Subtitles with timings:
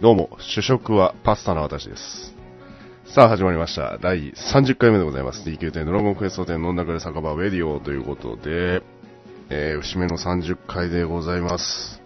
[0.00, 2.34] どうも、主食はパスタの私です。
[3.04, 3.98] さあ、始まりました。
[3.98, 5.46] 第30回目でございます。
[5.46, 8.82] DQ 店ドラゴンクエスト店飲んだくれ酒場ウェディオということで、
[9.50, 12.00] えー、節目の30回でございます。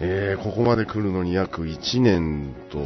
[0.00, 2.78] えー、ここまで来るのに約1年と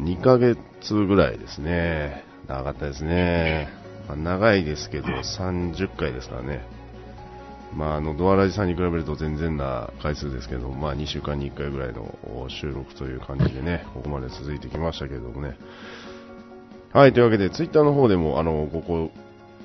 [0.00, 0.58] 2ヶ月
[0.92, 2.24] ぐらいですね。
[2.48, 3.68] 長かったですね。
[4.08, 6.66] まあ、長いですけど、30回ですからね。
[7.76, 12.08] まあ、あの、ドアラジさんに比べると全然な回数ですけど、まあ、2週間に1回ぐらいの
[12.48, 15.58] 収録という感じでね、ここまで続いてきましたけどもね。
[16.94, 19.10] はい、というわけで、ツイッターの方でも、あの、ここ、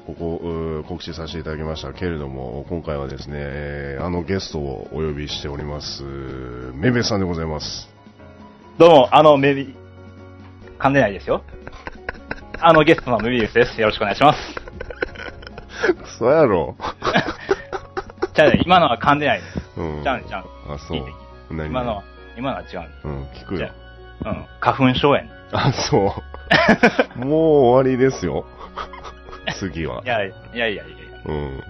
[0.06, 6.04] ここ、う告知させていただきましたけれども、今回はですね、えーあのゲストをお呼びしております、
[6.74, 7.88] めめさんでございます。
[8.78, 9.74] どうも、あの、メビ、
[10.80, 11.44] 噛んでないですよ。
[12.60, 13.80] あの、ゲストのメビウスです。
[13.80, 14.40] よろしくお願いします。
[16.20, 16.76] そうやろ。
[18.34, 19.80] じゃあね、今のは噛んでないです。
[19.80, 20.04] うん。
[20.04, 21.06] じゃあね、じゃあ、あ、そいいう
[21.50, 22.04] 今のは、
[22.38, 24.30] 今のは違うんでうん、聞くじよゃ。
[24.30, 24.46] うん。
[24.60, 25.98] 花粉症やねあ、そ
[27.18, 27.20] う。
[27.20, 28.46] もう終わりですよ。
[29.60, 30.02] 次は。
[30.04, 30.88] いやいやいやいやいや
[31.26, 31.64] うん。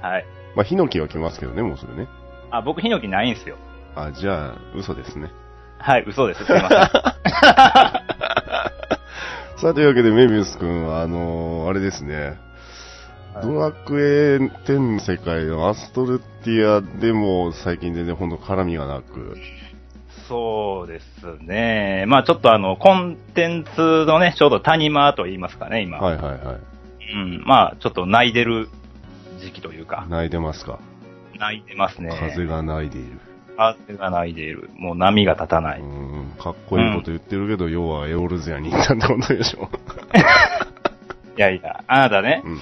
[0.00, 0.26] はい。
[0.54, 2.08] まあ、ヒノキは来ますけどね、もうそれね。
[2.50, 3.56] あ、僕、ヒノキないんすよ。
[3.94, 5.30] あ、じゃあ、嘘ですね。
[5.78, 6.44] はい、嘘です。
[6.44, 6.78] すいません。
[9.60, 12.38] さあ、というわけで、メビウス君は、あのーあれですね、
[13.42, 19.36] ドラクエ10の世界のアストルティアでも最近全然ほんと絡みがなく、
[20.28, 22.04] そうですね。
[22.06, 25.98] まあちょっとあの、コンテンツのね、ちょうど谷間と言いますかね、今。
[25.98, 26.60] はいはいはい。
[27.12, 27.44] うん。
[27.44, 28.68] まあちょっと泣いてる
[29.40, 30.78] 時期というか、泣いてますか？
[31.36, 32.10] 泣いてますね。
[32.10, 33.18] 風が泣いている。
[33.56, 34.70] 風が泣いている。
[34.78, 35.80] もう波が立たない。
[35.80, 39.68] うん、かっこいいこと言ってるけど、要はエオルゼアに行ったってことでしょ。
[41.36, 42.58] いやいや、あなたね、うん。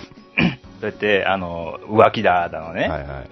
[0.81, 3.31] そうやって、あの、浮気だ、だのね、はいはい。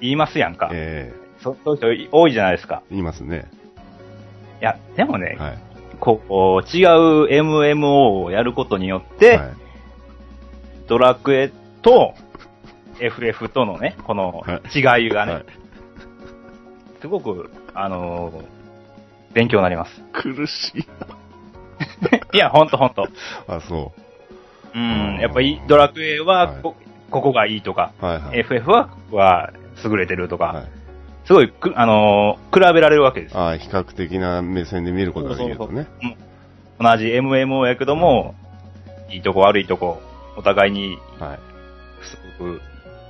[0.00, 0.70] 言いますやんか。
[0.72, 2.82] えそそういう人多いじゃないですか。
[2.84, 3.50] え言いますね。
[4.60, 5.58] いや、でもね、はい。
[5.98, 9.50] こう、違う MMO をやることによって、はい
[10.90, 11.52] ドラクエ
[11.82, 12.14] と
[12.98, 15.44] FF とのね、このは違いがね、はい
[17.00, 18.60] すごく、あのー
[19.32, 20.02] 勉強になります。
[20.12, 20.80] 苦しい。
[22.34, 23.06] いや、ほんとほんと。
[23.46, 24.00] あ、そう
[24.78, 26.76] ん、やっぱりドラクエはこ、
[27.10, 28.04] ここがいいとか、う。
[28.04, 28.40] はいはい。
[28.40, 29.52] FF は、は
[29.84, 30.68] 優れてるとか、はい、
[31.24, 33.38] すごいく、あのー比べられるわけです。
[33.38, 35.86] あ比較的な目線で見ることができるとね。
[36.78, 38.34] 同じ MMO やけども、
[39.10, 40.00] いいとこ悪いとこ、
[40.36, 41.38] お互いにはい。
[42.02, 42.60] すごく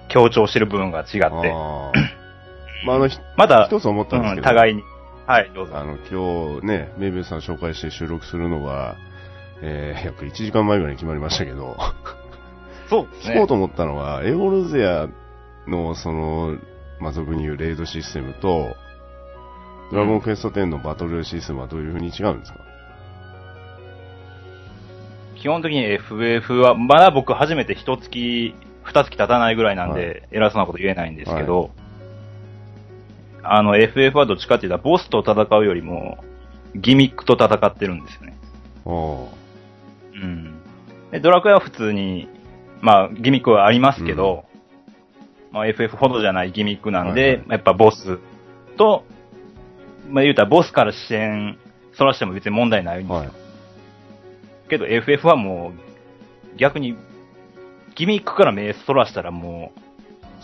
[0.08, 1.18] 強調してる部分が違って、
[2.84, 4.82] まあ、あの、ひまだ、一つ思ったんですうん、けど、互いに。
[5.26, 5.76] はい、どうぞ。
[5.76, 8.96] あの、今日ね、メイビューさん紹介して収録するのが、
[9.62, 11.76] えー、約1時間前ぐらいに決まりましたけど、
[12.88, 13.08] そうね。
[13.22, 15.08] 聞こうと思ったのは、エオルゼア
[15.68, 16.58] の、その、
[16.98, 18.74] まあ、俗に言うレイドシステムと、
[19.92, 22.58] ドラゴンクエスト10のバトルシステムはどういう風に違うんですか、
[25.36, 28.54] 基本的に FF は、まだ僕初めて一月、
[28.84, 31.70] 二月経たないぐらいなんで、偉そうなこと言えないんですけど、
[33.42, 36.18] あの、FF はどっちかっていうと、ボスと戦うよりも、
[36.74, 38.36] ギミックと戦ってるんですよね。
[38.84, 39.39] おー
[40.20, 40.60] うん。
[41.10, 42.28] で、ドラクエは普通に、
[42.80, 44.44] まあ、ギミックはありますけど、
[45.50, 48.18] まあ、FF ほどじゃないギミックなんで、はいはいやっぱボス
[48.76, 49.04] と、
[50.08, 51.58] まあ、言うたらボスから視線、
[51.92, 53.16] そらしても別に問題ないんですよ。
[53.16, 53.30] はい。
[54.68, 56.96] けど FF はもう、逆に、
[57.96, 59.80] ギミックから目そらしたらもう、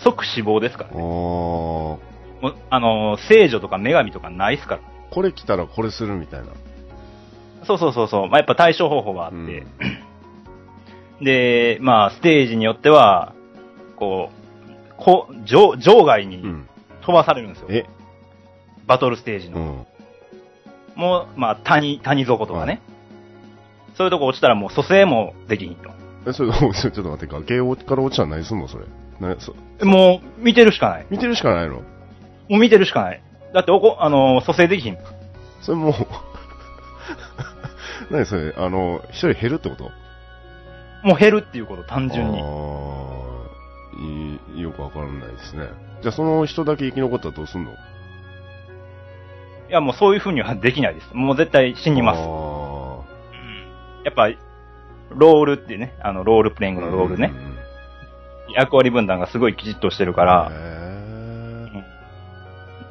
[0.03, 0.97] 即死亡ですからね。
[0.97, 2.01] も
[2.43, 4.81] うあの、聖女とか女神とかないっすから。
[5.11, 6.49] これ来たらこれするみたいな。
[7.67, 8.29] そうそうそうそう。
[8.29, 9.37] まあ、やっぱ対処方法があって。
[9.37, 9.67] うん
[11.25, 13.35] で、まあ、ステージによっては、
[13.97, 16.69] こう、こう場場外にうん。
[17.01, 17.69] 飛ばされるんですよ。
[17.71, 17.87] え、
[18.87, 19.59] バトルステージの。
[19.59, 19.87] うん。
[21.01, 22.83] もう、まあ、谷、谷底とかね。
[23.97, 25.91] そういうとこ落ちたらもう蘇生もできひんと。
[26.27, 28.85] え、それ、ちょっと待って、崖から落ちたら何すんのそれ。
[29.21, 29.55] なそ
[29.85, 31.07] もう、見てるしかない。
[31.09, 31.77] 見てるしかないの？
[31.77, 31.83] も
[32.51, 33.23] う見てるしかない。
[33.55, 34.99] だっておこ、あの、蘇生できひん。
[35.63, 35.95] それもう、
[38.11, 39.91] 何それ、あの、一人減るってこと？
[41.03, 42.41] もう減るっていうこと、単純に。
[42.41, 45.69] あーいいよくわからないですね。
[46.03, 47.71] じゃあその人だけ生き残ったらどうすんの？
[47.71, 47.75] い
[49.71, 51.11] や、もうそういう風にはできないです。
[51.15, 52.21] もう絶対死にます。
[52.21, 52.27] あう
[54.03, 54.29] んやっぱ、
[55.11, 57.37] ロールってね、あの、ロールプレインーグのロールねう。
[57.37, 57.57] んうんうん
[58.55, 60.51] 役割分担がすごいきちっとしてるから、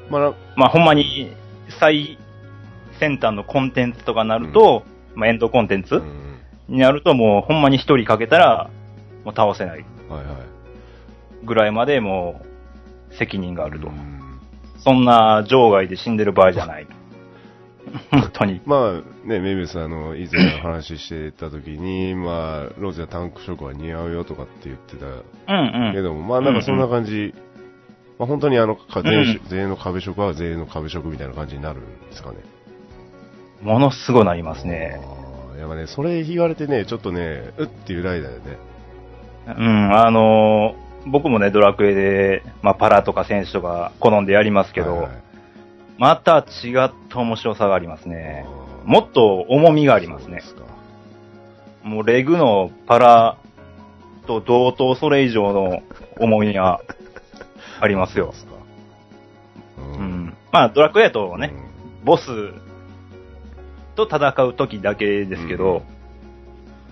[0.09, 1.33] まあな、まあほんまに
[1.79, 2.17] 最
[2.99, 4.83] 先端のコンテンツとかになると、
[5.15, 6.25] まあエンドコンテンツうん
[6.67, 8.69] になるともうほんまに一人かけたら、
[9.23, 9.85] もう倒せない。
[11.43, 12.41] ぐらいまでも
[13.11, 13.87] う責任があると。
[13.87, 14.15] うん
[14.85, 16.93] そんな場外で死んでる場合じゃないと。
[18.11, 18.61] 本当に。
[18.65, 25.93] まあね、メビウスあの、以前話してた時に、まあ、ローズやタンクショックは似合うよとかって言ってたうんうん。
[25.93, 27.33] けども、まあなんかそんな感じ、
[28.19, 28.77] まあ本当にあの、
[29.49, 32.37] 全員の壁色は全員の壁色みたいな感じになるんですかね。
[33.61, 34.99] ものすごいなりますね。
[35.57, 38.57] やっぱね、それ言われてね、ちょっとね、うっていうライダーよね。
[39.47, 45.25] うん、あのー僕もね、ドラクエで、まあ、パラとか選手とか好んでやりますけど、はいはい
[45.97, 48.45] また違った面白さがありますね。
[48.83, 50.55] もっと重みがありますねそう。
[50.55, 50.75] ですか
[51.83, 53.37] もうレグのパラ
[54.27, 55.83] と同等それ以上の
[56.19, 56.81] 重みが
[57.79, 58.37] ありますよ そうで。
[58.39, 58.51] すか。
[59.77, 60.37] ううん。
[60.51, 61.53] まあ、ドラクエとね、
[62.03, 62.53] ボス
[63.95, 65.83] と戦う時だけですけど、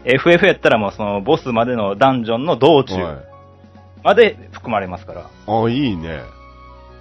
[0.05, 3.17] FF やったらもうそのボスまでのダンジョンの道中はい。
[4.03, 5.29] まで含まれますから。
[5.47, 6.21] あ、いいね。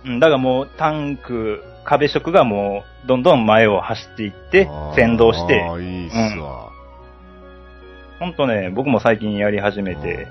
[0.04, 6.70] うん、だからもうタンク、壁色がもうどんどん前を走っていって先導してあ、ーいいっすわ。
[8.20, 10.28] ほんとね、僕も最近やり始めて、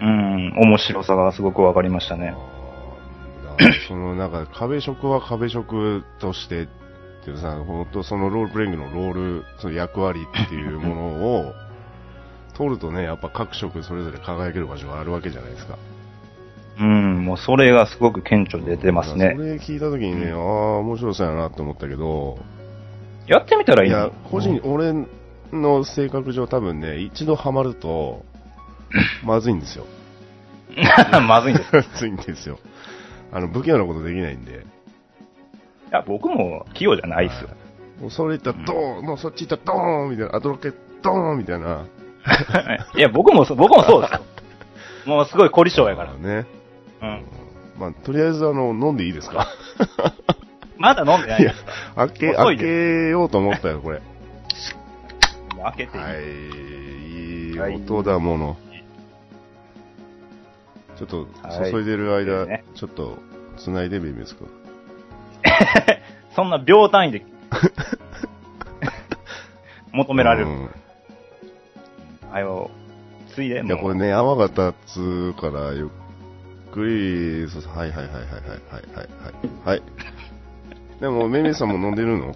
[0.00, 2.36] うん、面白さがすごくわかりましたね。
[3.88, 6.68] そのなんか壁色は壁色として
[7.24, 11.02] っていうさ、本当そのロールプレイングのロール、その役割っていうもの
[11.38, 11.54] を
[12.52, 15.78] 取るとね、やっぱ各色それぞれ輝ける場所があるわけじゃないですか。
[16.78, 19.32] うん、もうそれがすごく顕著で出ますね。
[19.36, 20.38] それ聞いた時にね、ああ、
[20.78, 22.38] 面白そうやなって思ったけど、
[23.26, 24.92] やってみたらいいのいや、個人、俺
[25.50, 28.22] の性格上多分ね、一度ハマると、
[29.24, 29.86] まずいんですよ。
[31.26, 31.70] まずいんです。
[31.70, 32.58] いまずいんですよ。
[33.32, 34.73] あの、不器用なことできないんで。
[35.94, 37.50] や、僕も器用じゃないっすよ。
[38.00, 41.86] もうそれ言ったらドーン、もうそっち行ったらドーンみたいな、アドロケドーンみたいな。
[42.96, 44.20] いや、僕もそ、僕もそうですよ。
[45.06, 46.14] もうすごい凝り性やから。
[46.14, 46.46] ね。
[47.02, 47.24] うん。
[47.78, 49.48] まあ、とりあえずあの、飲んでいいですか？
[50.78, 51.64] まだ飲んでないいやです。、
[51.96, 54.00] 開け、遅い開けでようと思ったよ、これ。
[55.62, 56.22] 開けていい、はい、
[57.52, 58.56] いいはい音だもの。
[60.96, 63.18] ちょっと、はい注いでる間、ちょっと、
[63.56, 64.44] 繋いでみますか。
[66.34, 67.24] そんな秒単位で
[69.92, 70.46] 求められる。
[70.46, 70.68] うん
[72.30, 72.70] はよ、
[73.28, 75.88] ついで、もういや、これね、泡が立つから、ゆ
[76.68, 78.04] っくり、はいはいはいはいはいはい
[79.64, 79.76] はい。
[79.76, 79.82] はい。
[81.00, 82.34] でも、めめさんも飲んでるの？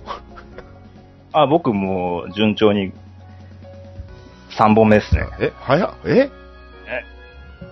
[1.33, 2.93] あ、僕もう順調に
[4.51, 5.27] 3本目ですね。
[5.41, 6.31] え早っえ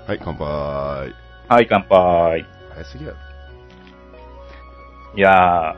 [0.08, 1.14] はい、乾杯。
[1.48, 2.44] はい、乾杯。
[2.74, 3.16] 早すぎやろ。
[5.16, 5.76] いや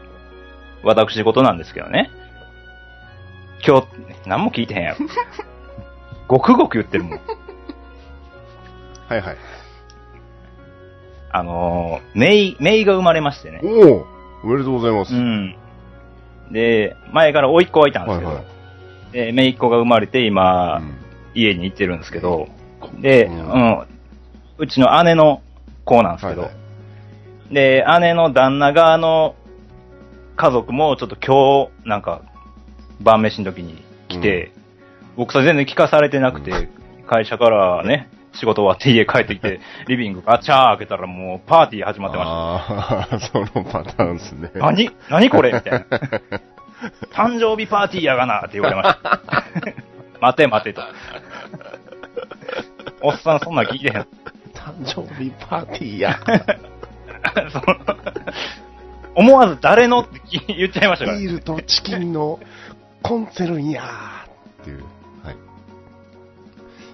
[0.82, 2.10] ー、私事なんですけどね。
[3.66, 3.86] 今日、
[4.26, 4.96] 何も聞いてへんやろ。
[6.26, 7.20] ごくごく言ってるもん。
[9.08, 9.36] はいはい。
[11.30, 13.60] あのー、メイ、メイが生まれましてね。
[13.62, 14.06] おお
[14.44, 15.14] おめでとうございます。
[15.14, 15.54] うん。
[16.50, 18.58] で、前から甥っ子がいたんですけど、はいはい
[19.12, 20.94] で、姪っ子が生まれて今、うん
[21.34, 22.48] 家に行ってるんですけど、
[23.00, 23.86] で、ううんん、
[24.56, 25.42] うちの姉の
[25.84, 26.50] 子なんですけど、はい
[27.50, 29.34] で、姉の旦那側の
[30.36, 32.22] 家族もちょっと今日、なんか、
[33.00, 34.52] 晩飯の時に来て、
[35.16, 36.68] 僕それ全然聞かされてなくて、う
[37.06, 44.48] 会社からね、仕事終わって家帰ってきて、リビングガチャー開けたらもうパーティー始まってましああ、 そのパターンですね。
[44.48, 44.58] た。
[44.58, 44.90] 何？
[45.08, 45.52] 何これ？
[45.52, 45.78] みたいな。
[47.12, 49.22] 誕生日パーティーやがなって言われました。
[50.20, 50.82] 待て待てと。
[53.00, 54.06] おっさんそんなん聞いてへん。
[54.54, 56.20] 誕生日パーティーや。
[57.50, 57.76] その
[59.14, 61.18] 思わず誰のって聞言っちゃいましたから。
[61.18, 62.38] ビールとチキンの
[63.02, 64.84] コンセルンやーっていう。
[65.24, 65.36] はい。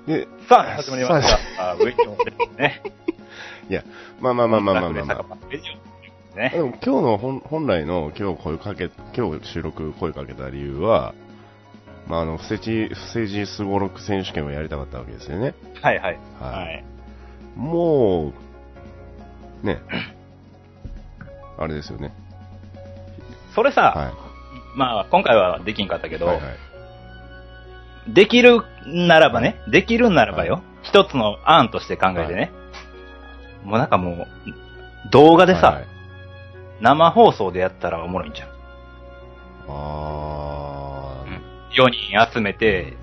[0.06, 1.70] で、さあ、始まりましさた。
[1.70, 2.82] あ、ウェイトですね。
[3.68, 3.84] いや、
[4.20, 6.38] まあまあまあまあまあまあ、まあ。
[6.38, 6.50] ね。
[6.54, 11.14] でも今日の本本来の今日声かけ、今日収録声かけた理由は、
[12.06, 15.54] まああの、不正地、不正地すごろく選手権をやりたかったわけですよね。
[15.80, 16.18] はいはい。
[16.40, 16.84] はいはい。
[17.56, 18.32] も
[19.62, 19.80] う、ね、
[21.58, 22.12] あれですよね。
[23.54, 24.12] それさ、は
[24.76, 26.18] まあ、今回はできんかったけい。
[26.18, 28.12] ど、はいはい。
[28.12, 32.52] できるならばね、できるならばよ、一つの案として考えてね、
[33.64, 35.94] もうなんかもう、動画でさ、はいはい
[36.80, 38.49] 生放送でやったらおもろいんじゃん。
[39.68, 41.25] あ
[41.70, 42.94] 4人集めて、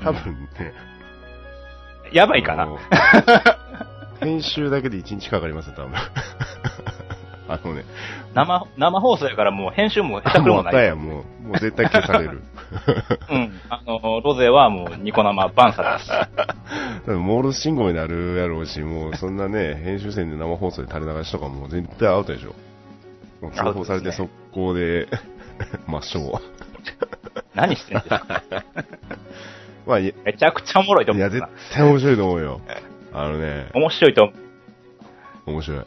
[0.00, 0.72] ー、多分ね、
[2.12, 2.68] やばいかな。
[4.20, 5.92] 編集だけで1日かかりますよ、多分。
[7.48, 7.84] あのね、
[8.34, 10.64] 生、生放送やからもう編集も下手くれもない。
[10.64, 12.42] もったや、もう、もう絶対消される。
[13.30, 13.60] うん。
[13.68, 16.10] あの、ロゼはもうニコ生バンサ だし。
[17.06, 22.54] モールス信号になるやろうし、もうそんなね、編集線で生放送で垂れ流しとかもう絶対アウトでしょ。
[23.40, 25.06] もう通報されて速攻で
[25.86, 26.40] 抹消は。
[27.54, 28.42] 何してんですか？
[29.86, 31.46] まあ、いめちゃくちゃおもろいといや、絶。
[31.72, 32.60] 対面白いと思うよ。
[33.14, 35.50] あのね、面白いと思う。
[35.52, 35.78] 面白い。
[35.78, 35.84] うん。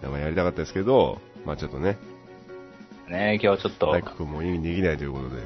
[0.00, 1.98] でもやりたかったですけど、まあちょっとね、
[3.08, 5.42] ね今日ちょっと大、工君も意味できないということで。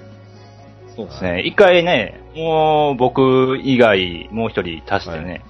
[0.96, 1.42] そうですね。
[1.42, 5.44] 一回ね、もう僕以外もう一人足してね、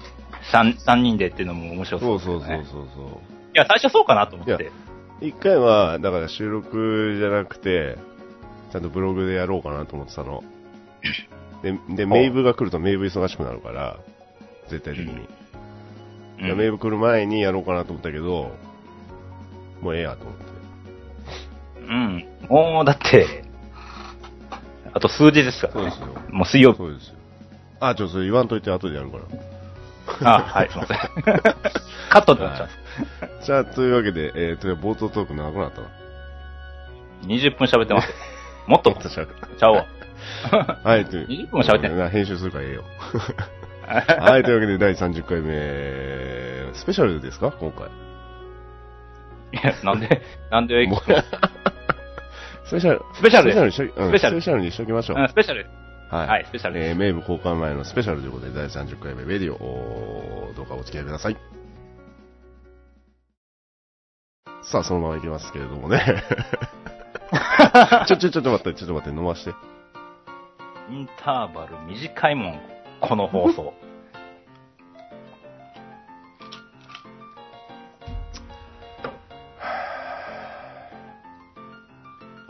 [0.51, 2.65] 三、三人でっていうのも面白そそううですよね。
[2.65, 3.17] そうそうそうそう。
[3.17, 3.17] い
[3.53, 4.71] や、最初そうかなと思って。
[5.21, 7.97] 一回は、だから収録じゃなくて、
[8.71, 10.43] ちゃんとブログでやろうかなと思ってたの。
[11.61, 13.99] で、で、メイブが来るとメイブ忙しくなるから、
[14.69, 15.13] 絶対的に。
[15.13, 15.27] うん
[16.41, 18.51] でメイブ来る前にやろうかなと思ったけど、
[19.81, 20.43] もうええやと思って。
[21.81, 22.25] うん。
[22.49, 23.43] もう、だって、
[24.93, 25.91] あと数日ですからね。
[25.91, 26.21] そうですよ。
[26.31, 26.77] もう水曜日。
[26.77, 27.15] そうですよ。
[27.79, 29.17] あ、ちょ、それ言わんといて後でやるか
[30.21, 30.35] ら。
[30.37, 30.97] あ、はい、すいません。
[32.11, 32.69] カットでなっちゃう。
[33.43, 35.87] じゃあ、というわけで、えー、と、冒頭トーク長くなったな。
[37.25, 38.15] 20分喋ってますよ。
[38.67, 39.85] もっと、私はちゃうわ。
[40.83, 41.27] はい、という。
[41.27, 42.83] 20分も喋ってんな編集するからええよ。
[44.21, 47.51] はい、というわけで第30回目、スペシャルですか？
[47.51, 47.87] 今回。
[49.53, 50.87] いや、なんで、なんで、
[52.65, 53.01] スペシャル。
[53.13, 55.17] スペシャルにしうんスペシャルスペシャルにしときましょう。
[55.19, 55.65] うん、スペシャル。
[56.09, 56.27] はい。
[56.27, 61.37] はいスペシャルえー、名部公開前のスペシャルということで、第30回目、レディオ、どうかお付き合いください。
[64.63, 65.99] さあ、そのままいきますけれどもね。
[68.07, 69.53] ちょ、ちょ、ちょっと待って、ちょっと待って、飲まして。
[70.89, 72.59] インターバル短いもん、
[72.99, 73.73] この放送。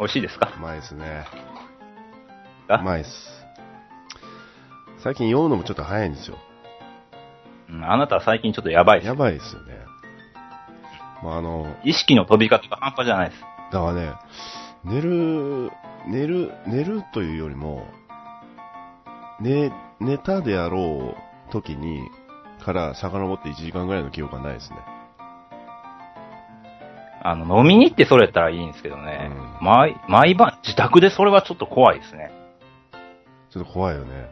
[0.01, 0.51] 美味しいですか？
[0.58, 1.25] うまいですね。
[2.67, 2.77] あ？
[2.77, 3.10] うまいっす。
[5.03, 6.38] 最近酔うのもちょっと早いんですよ。
[7.70, 9.13] うん、あなたは最近ちょっとやばいですや。
[9.13, 9.77] ばいですよね。
[11.24, 13.41] まあ、あの、意識の飛び方が半端じゃないです。
[13.72, 14.13] だからね、
[14.84, 15.72] 寝る、
[16.08, 17.86] 寝る、寝るというよりも、
[19.39, 21.15] 寝、寝たであろ
[21.50, 22.01] う時に、
[22.65, 24.77] から遡って1時間ぐらいの記憶がないですね。
[27.23, 29.31] あの、飲みに行ってそれやったらいいんですけどね。
[29.31, 32.31] うん毎、毎晩自宅でそれはちょっと怖いですね。
[33.51, 34.29] ちょっと怖いよね。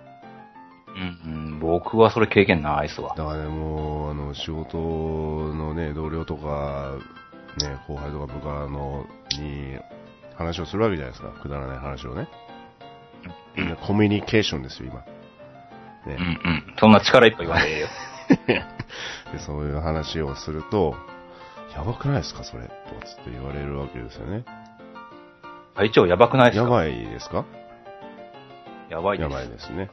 [0.95, 3.13] うん、うん、僕はそれ経験ないっすわ。
[3.15, 6.97] だからね、もう、あの、仕事のね、同僚とか、
[7.61, 9.05] ね、後輩とか部下の、
[9.39, 9.77] に、
[10.35, 11.29] 話をするわけじゃないですか。
[11.41, 12.27] くだらない話をね。
[13.55, 15.03] みんなコミュニケーションですよ、今。
[16.07, 16.23] うん、うね。
[16.23, 16.75] ん。
[16.79, 17.87] そんな力いっぱい言わんでええよ。
[19.33, 20.95] で、そういう話をすると、
[21.75, 22.63] やばくないですか、それ。
[22.63, 24.43] とかつって言われるわけですよね。
[25.75, 26.63] 会長やばくないですか？
[26.63, 27.45] やばいですか？
[28.89, 29.29] やばいです。
[29.31, 29.89] やばいですね。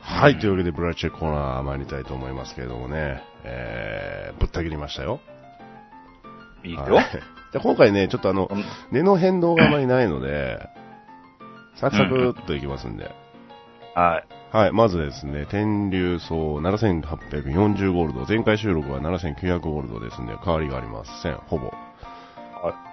[0.00, 5.20] はい、というわけで、ブラチェコーナー参りたいと思いますけれどもね、えー、ぶった切りましたよ。
[6.64, 6.80] いいよ。
[6.80, 7.04] はい
[7.52, 10.58] で今回ね、ちょっとあの、うん値の変動があまりないので、
[11.76, 13.10] サクサクっといきますんで。
[13.98, 14.56] はい。
[14.56, 21.66] はい、まずですね、天竜層7840ゴールド、前回収録は7900ゴールドですんで、変わりがありません、ほぼ。
[21.66, 21.72] は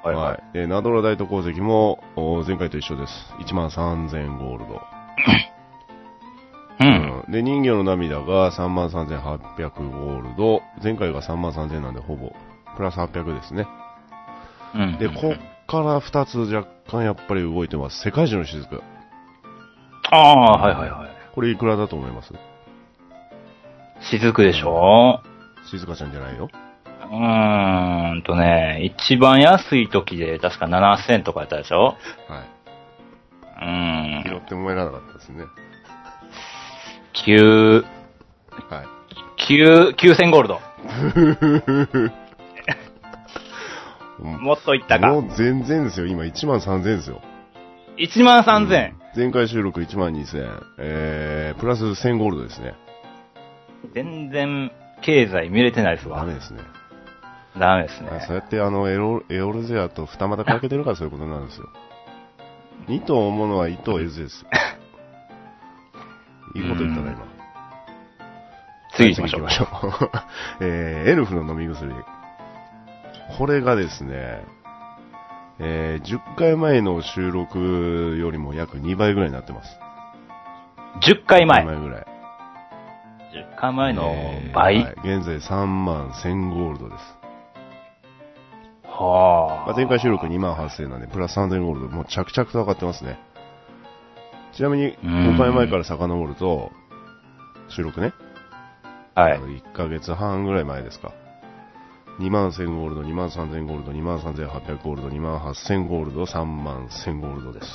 [0.04, 0.08] い。
[0.08, 0.16] はい。
[0.16, 0.54] はい。
[0.54, 3.14] で、ナドラ大都鉱石も、お前回と一緒です。
[3.40, 4.82] 1万3000ゴールド。
[6.80, 7.20] うん。
[7.28, 12.34] うんで、人魚の涙が3万3800ゴールド、前回が3万3000なんで、ほぼ、
[12.78, 13.68] プラス800ですね。
[14.74, 14.98] うん。
[14.98, 18.02] で、こっから2つ若干やっぱり動いてます。
[18.02, 18.82] 世界中の雫。
[20.12, 21.10] ああ、はいはいはい。
[21.34, 22.34] これいくらだと思います？
[24.12, 25.22] 雫でしょ？
[25.70, 26.50] 静香ちゃんじゃないよ。
[27.04, 31.96] うーんとね、一番安い時で確か7000とかやったでしょ？
[32.28, 32.46] はい。
[33.62, 34.24] うーん。
[34.24, 35.46] 拾ってもらえなかったですね。
[37.26, 37.84] 9、
[38.70, 38.86] はい。
[39.50, 40.60] 9、9000ゴールド。
[44.20, 45.12] も もっといったか。
[45.12, 46.06] う全然ですよ。
[46.08, 47.22] 今1万3000ですよ。
[47.98, 48.92] 1万3000。
[49.15, 50.63] 前回収録1万2000。
[50.77, 52.75] えー、プラス1000ゴールドですね。
[53.93, 56.17] 全然経済見れてないですわ。
[56.17, 56.60] ダメですね。
[57.57, 58.36] ダメですあそうね。
[58.36, 61.69] やってあのエロ、エオルゼアと二股かけてるからそういうことなんですよ。
[62.89, 64.50] 二頭思うのは一頭得ずですよ。
[66.55, 67.25] いいこと言ったな、今。
[68.98, 69.67] 次行きましょう。
[69.72, 70.12] ょう。
[70.60, 71.93] えー、エルフの飲み薬。
[73.38, 74.43] これがですね、
[75.60, 79.70] えー、10回前の収録よりも約2倍ぐらいになってます。
[81.02, 81.66] 10回前2。
[81.66, 82.06] 倍ぐらい。
[83.34, 84.84] 10回前のえー倍。
[84.84, 87.26] はい現在3万1000ゴールドです。
[88.84, 89.66] はあ。
[89.68, 93.20] まあ、前回収録2万8000なんで、プラス3000ゴールド、もう着々と上がってますね。
[94.54, 96.72] ちなみに、うん5回前から遡ると、
[97.70, 98.14] 収録ね、
[99.14, 99.40] はいあ。
[99.40, 101.12] の1ヶ月半ぐらい前ですか。
[102.19, 107.67] 2万1000ゴールド、2万3000ゴールド、2万3800ゴールド、2万8000ゴールド、3万1000ゴールドです。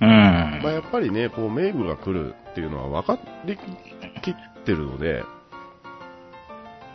[0.00, 0.60] うん。
[0.62, 3.56] まあ、やっぱりね、こう、名部が来るっていうのは分かり
[4.22, 4.34] きっ
[4.64, 5.24] てるので、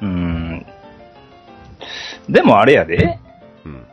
[0.01, 0.65] うん。
[2.29, 3.19] でもあれやで。
[3.65, 3.85] うん。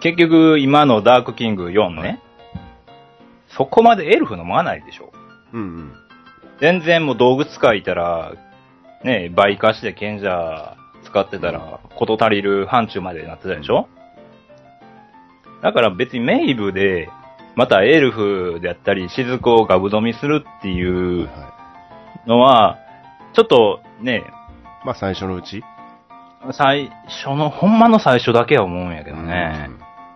[0.00, 2.20] 結局、今のダークキング4ね。
[3.48, 5.12] そこまでエルフ飲まないでしょ。
[5.52, 5.92] うんうん。
[6.60, 8.32] 全然もう道具使いたら、
[9.06, 13.88] ね、倍化して賢者使ってたら、こと足りる範疇までなってたでしょ？
[15.62, 17.08] だから別にメイブで、
[17.54, 21.54] またエルフであったり、雫をガブ飲みするっていうは
[22.26, 22.78] のは、
[23.32, 24.24] ちょっとね、
[24.82, 24.86] い。
[24.86, 25.62] まあ、最初のうち？
[26.52, 29.68] 最初の、ほんまの最初だけは思うんやけどね。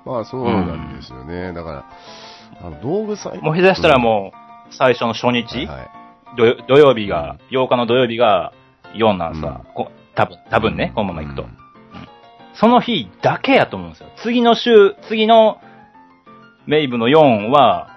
[0.05, 0.13] うん。
[0.13, 1.53] まあ、そうなんですよね。
[1.53, 3.39] だから、あの、道具さえ。
[3.39, 4.33] もう下手したらも
[4.71, 5.91] う、最初の初日、はいはい。
[6.37, 8.53] 土土曜日が、8日の土曜日が
[8.95, 11.43] 4なんさ、こ多分、多分ね、このまま行くと。
[11.43, 11.57] うん
[12.61, 14.11] その日だけやと思うんですよ。
[14.23, 15.61] 次の週、次の
[16.67, 17.89] メイブの4は、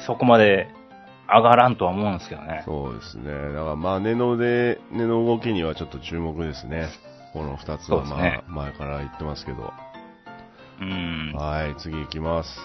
[0.00, 0.68] そこまで
[1.28, 2.62] 上がらんとは思うんですけどね。
[2.64, 3.30] そうですね。
[3.52, 6.88] だからまあ、根ので、根の動きにはちょっと注目ですね。
[7.32, 9.72] この二つはまあ、前から言ってますけど。
[10.80, 11.32] うん。
[11.36, 12.60] はい、次行きます。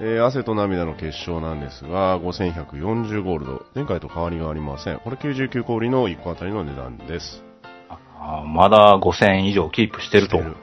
[0.00, 3.66] えー、汗と涙の結晶なんですが、5140ゴールド。
[3.74, 5.00] 前回と変わりがありません。
[5.00, 7.42] これ99小売の1個あたりの値段です。
[8.16, 10.36] あまだ5000以上キープしてると。
[10.36, 10.56] してる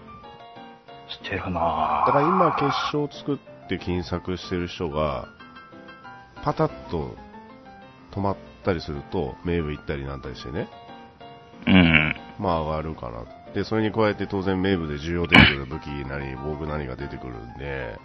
[1.07, 5.27] してるなだから今結晶作って金策してる人が、
[6.41, 7.17] パタッと
[8.13, 10.69] 止まったりすると、名部行ったりなんたりしてね、
[11.67, 12.15] うん。
[12.39, 13.53] まあ上がるかなと。
[13.53, 17.99] で、それに加えて当然名部で需要出てくる武器なり、防具なりが出てくるんで、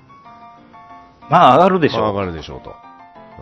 [1.31, 2.01] まあ上がるでしょ。
[2.01, 2.75] まあ上がるでしょうと。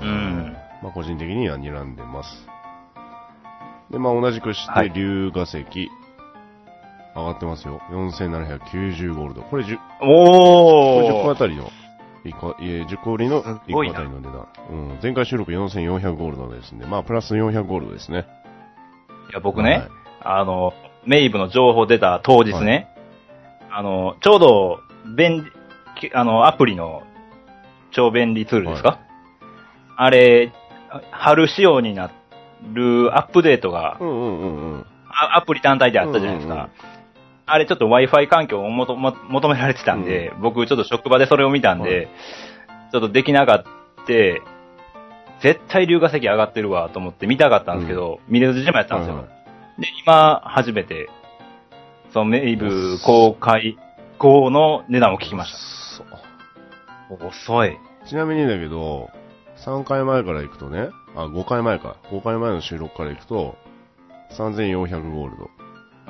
[0.00, 2.46] うんまあ個人的には睨んでます。
[3.90, 5.64] で、まあ同じくして、はい龍河石、
[7.16, 7.80] 上がってますよ。
[7.90, 9.42] 4790ゴールド。
[9.42, 11.32] これ10、これ10個おー。
[11.32, 11.70] あたりの、
[12.24, 14.48] 一個、いえ、10個売りのす1ごいな個あたりの値段。
[14.70, 14.98] うん。
[15.02, 18.26] 前回収録4400ゴールドですんで、まあプラス400ゴールドですね。
[19.30, 19.88] いや、僕ね、はい
[20.20, 20.74] あの、
[21.06, 22.88] メイブの情報出た当日ね、
[23.70, 24.80] あの、ちょうど、
[25.16, 25.50] 便
[26.12, 27.02] あの、アプリの
[27.90, 29.00] 超便利ツールですか、
[29.96, 30.52] あれ、
[31.10, 32.10] 春仕様にな
[32.72, 34.86] るアップデートが、うんうんうん
[35.34, 36.54] アプリ単体であったじゃないですか。
[36.54, 36.70] うんうんうん。
[37.46, 38.96] あれちょっと Wi-Fi 環境を求
[39.48, 42.08] められてたんで、僕ちょっと職場でそれを見たんで、はい。
[42.92, 43.64] ちょっとできなか
[44.02, 44.42] って、
[45.40, 49.14] 絶対龍河石上がってるわと思って見たかったんですけど、見れずじまやったんですよ。
[49.16, 49.38] はいはい
[49.78, 51.08] で、今、初めて、
[52.12, 53.78] そのメイブ公開
[54.18, 56.27] 後の値段を聞きました。
[57.10, 57.78] 遅い。
[58.06, 59.10] ちなみにだけど、
[59.64, 61.96] 3回前から行くとね、あ、5回前か。
[62.10, 63.56] 5回前の収録から行くと、
[64.36, 65.50] 3400ゴールド。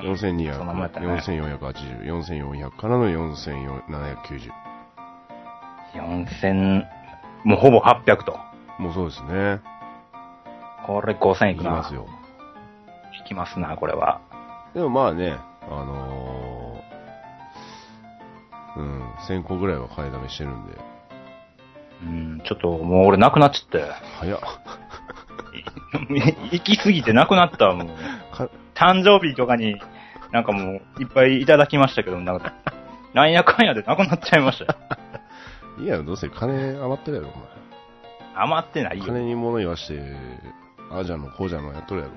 [0.02, 4.50] 4200、そんなもんやったね4480、4400からの4790。
[5.94, 6.84] 4000、
[7.44, 8.38] もうほぼ800と。
[8.78, 9.60] もうそうですね。
[10.86, 11.70] これ5000いくな。
[11.70, 12.06] いきますよ。
[13.24, 14.20] いきますな、これは。
[14.74, 16.57] でもまあね、あのー、
[18.78, 20.72] うん、1000個ぐらいは買いだめしてるんで、
[22.02, 23.94] うん、ちょっともう俺なくなっちゃったよ。
[24.20, 24.40] 早っ。
[26.52, 28.36] 行き過ぎてなくなったわもう。
[28.36, 29.80] か誕生日とかに、
[30.32, 32.54] なんかもう、いっぱいいただきましたけど、なんか、
[33.14, 34.78] なんやかんやでなくなっちゃいましたよ。
[35.80, 37.32] いいやろ、どうせ金余ってるやろ、
[38.34, 39.08] 余ってないお前。
[39.08, 39.14] よ。
[39.14, 40.00] 金に物言わして、
[40.92, 42.12] ああじゃの、こうじゃのやっとるやろ。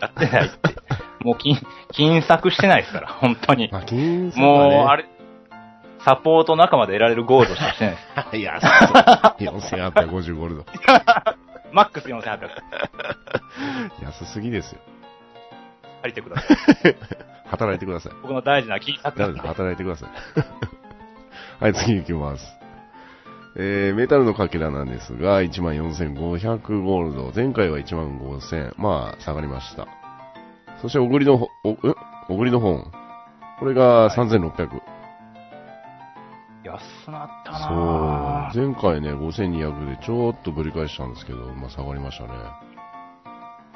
[0.00, 0.58] やってないって。
[1.24, 1.56] もう金、
[1.92, 3.68] 金策してないですから、本当に。
[3.72, 5.04] まあ、金属もう、あれ、
[6.04, 8.36] サポート仲間で得られるゴールドしかしてないです。
[8.36, 10.64] いや、4850ゴールド。
[11.72, 12.48] マックス4800。
[14.02, 14.80] 安すぎですよ。
[16.02, 16.96] 借りてください。
[17.50, 18.12] 働いてください。
[18.22, 19.46] 僕の大事な金策ダメです。
[19.46, 21.62] 働いてください。
[21.62, 22.60] はい、次行きます。
[23.56, 27.32] えー、メタルのかけらなんですが、14,500ゴールド。
[27.34, 28.74] 前回は15,000。
[28.78, 29.86] まあ、下がりました。
[30.80, 31.94] そして、おぐりのほ、お、え？
[32.28, 32.90] おぐりの本。
[33.58, 34.80] これが3,600。
[36.72, 42.30] 安なったそう前回ね、5200でちょっとぶり返したんですけど、まあ下がりましたね。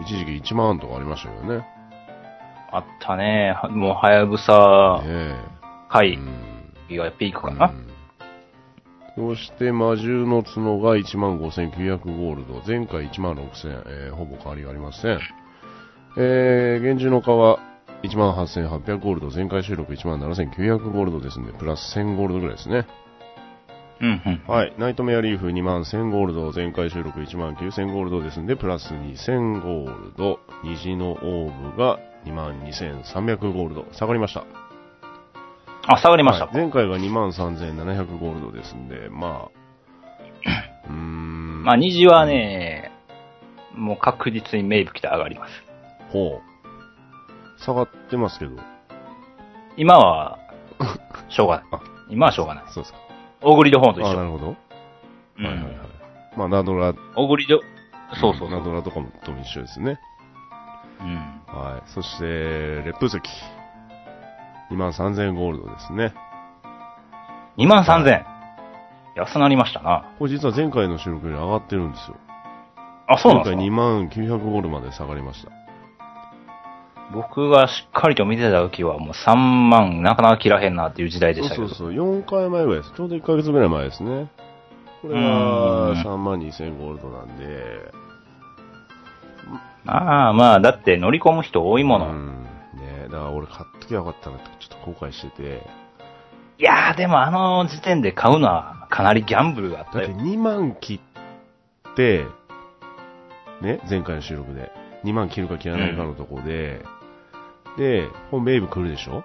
[0.03, 1.67] 一時期1万とかありましたけどね。
[2.73, 3.55] あったね。
[3.57, 5.03] はもう、はやぶさ。
[5.89, 7.67] 回うんがピークかな。
[7.67, 7.95] うん
[9.17, 12.63] そして魔獣の角が15,900ゴールド。
[12.67, 15.21] 前回16,000、えーほぼ変わりがありません。
[16.17, 17.27] えー、厳重の皮
[18.09, 19.31] 18,800ゴールド。
[19.31, 21.53] 前回収録17,900ゴールドですね。
[21.59, 22.87] プラス1000ゴールドぐらいですね。
[24.01, 24.45] うん、うん。
[24.47, 24.75] はい。
[24.79, 34.45] ナイトメアリーフ2万1000ゴールド、前回収録1万9000ゴールドですんで、プラス2000ゴールド、虹のオーブが2万2300ゴールド、下がりました。
[35.87, 36.47] あ、下がりました。
[36.47, 41.63] はい前回が2万3700ゴールドですんで、まあ、 うーん。
[41.65, 42.91] まあ、虹はね、
[43.75, 45.53] もう確実にメイブ来て上がります。
[46.11, 46.54] ほう。
[47.65, 48.53] 下がってますけど。
[49.77, 50.39] 今は、
[51.29, 51.81] しょうがない あ。
[52.11, 52.65] 今はしょうがない。
[52.69, 52.99] そうですか。
[53.43, 54.25] オグリドホーンと一あ、な緒。
[54.25, 54.57] るほど。
[55.39, 55.75] うんはいはいはい。
[56.37, 57.61] まあ、ナドラ、オグリド、
[58.21, 58.51] そうそう。
[58.51, 59.99] ナドラとかもとも一緒ですね。
[61.01, 61.17] うん。
[61.47, 61.83] はい。
[61.87, 63.21] そして、烈風石。
[64.71, 66.13] 2万3000ゴールドですね。
[67.59, 68.25] 2万3000。
[69.17, 70.05] 安なりましたな。
[70.19, 72.17] これ実は前回の収録より上がってるんですよ。
[73.07, 75.53] あ、そうなん前回ですか2万900ゴールまで下がりました。
[77.13, 81.69] 僕がしっかりと見てた時はもう3万なかなか切らへんなっていう時代でしたけど。
[81.69, 82.21] そうそうそう。
[82.21, 82.95] 4回前ぐらいです。
[82.97, 84.31] ちょうど1ヶ月ぐらい前ですね。
[85.03, 87.93] これはうん3万2000ゴールドなんで、
[89.85, 92.11] まあまあ、だって乗り込む人多いもの。
[92.11, 92.45] うん。
[92.75, 95.67] ねだから俺買っときゃよかったなってちょっと後悔してて。
[96.59, 100.17] いやーでもあの時点で買うのはかなりギャンブルがあっただってよ。
[100.19, 101.01] 2万切
[101.91, 102.25] って、
[103.61, 104.71] ね、前回の収録で。
[105.05, 106.83] 2万切るか切らないかのとこで、
[107.77, 109.25] で、本ベイブ来るでしょ？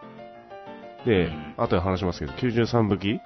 [1.06, 1.54] で、うん。
[1.58, 3.20] 後で話しますけど、93武器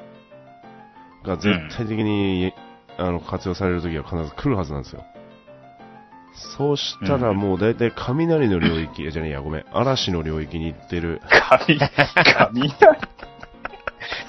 [1.25, 2.53] が絶対的に、
[2.97, 5.03] あの活用されるときは必ず来るはずなんですよ。
[6.57, 11.21] そうしたらもう大体雷の領域、えじゃねえや、ごめん、嵐の領域に行ってる。
[11.49, 12.69] 神、神。
[12.73, 12.91] ちょ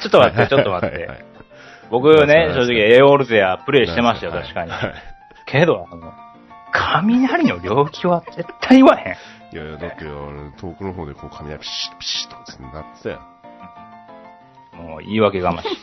[0.09, 0.97] っと待って、ちょっと待って。
[0.97, 1.07] はい。
[1.09, 1.25] はい。
[1.91, 4.43] 僕ね、正直エオールゼアプレイしてましたよ、はい。
[4.43, 4.71] 確かに。
[4.71, 4.95] はい。
[5.47, 6.13] けど、あの、
[6.75, 9.15] 雷の領域は絶対言わへん。
[9.55, 13.21] いやいや、だって、あの遠くの方でこう雷ピシッピシッとかなってたよ。
[14.75, 15.69] もう言い訳がましい。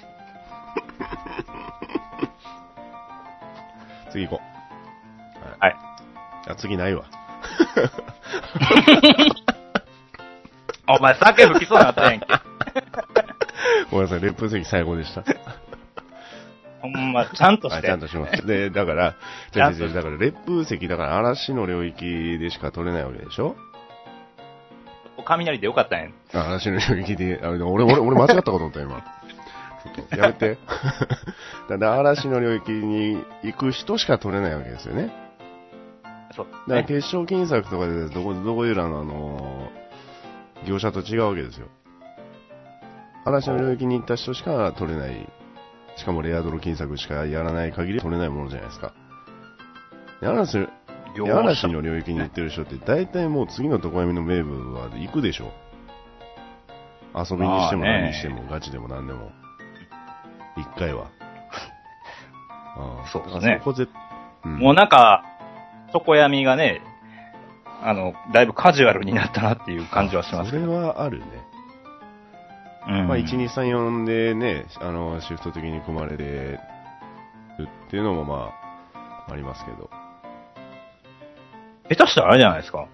[4.11, 5.63] 次行こう。
[5.63, 5.75] はい。
[6.49, 7.05] あ、次ないわ。
[10.89, 12.27] お前酒吹きそうになったやんけ。
[13.89, 15.23] ごめんなさい、烈風石最後でした。
[16.81, 17.87] ほんま、ちゃんとはい、して。
[17.87, 18.45] ちゃんとします。
[18.45, 19.15] で、だから、
[19.53, 23.55] だから、烈風石、だから嵐の領域でしか取れないわけでしょ？
[25.23, 26.13] 雷でよかったんやん。
[26.33, 29.03] あ嵐の領域で、あ俺、俺、俺間違ったこと思った、今。
[30.17, 30.57] やめて。
[31.69, 35.11] だから、嵐の領域に行く人しか取れないわけですよね。
[36.35, 36.45] そう。
[36.45, 39.81] だから、ね、決勝金策とかで、どこ、どこいうらの、あのー
[40.67, 41.67] 業者と違うわけですよ。
[43.25, 45.27] 嵐の領域に行った人しか取れない。
[46.01, 48.93] しかもレアドロ金策しかやらない限り取れないものじゃないですか。
[50.19, 50.67] で嵐の
[51.15, 55.51] 業で嵐者の領域に行ってる人って大体もう次の常闇の名部は行くでしょ。
[57.13, 59.31] 遊びにしても何にしても、ガチでも何でも。
[60.57, 61.11] 一回は。
[62.77, 63.87] ああそうですねそこぜ、
[64.45, 65.23] うんもうなんか、
[65.91, 66.81] 底闇がね、
[67.83, 70.65] あの、だいぶカジュアルになったなっていう感じはしますそれ。
[70.65, 71.25] はあるね。
[72.87, 76.59] うんまあ、1、2、3、4でね、あの、シフト的に組まれてる
[77.87, 78.51] っていうのもま
[78.93, 79.89] あ、ありますけど。
[81.89, 82.87] 下手したらあれじゃないですか。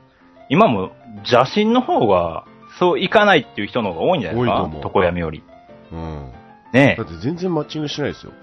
[0.50, 2.46] 今も邪神の方が、
[2.80, 5.44] そういかないっていう人の方が多いんじゃないですか多いと思う床闇より。
[5.92, 6.32] うん。
[6.74, 8.34] ねだって全然マッチングしないですよ。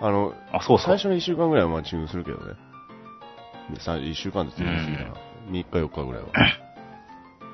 [0.00, 0.56] あの、え。
[0.56, 0.86] あ、そうそう。
[0.86, 2.54] 最初の1週間ぐらいはマッチングするけどね。
[3.74, 6.28] 1週間って言ってるんですか3日4日ぐらいは。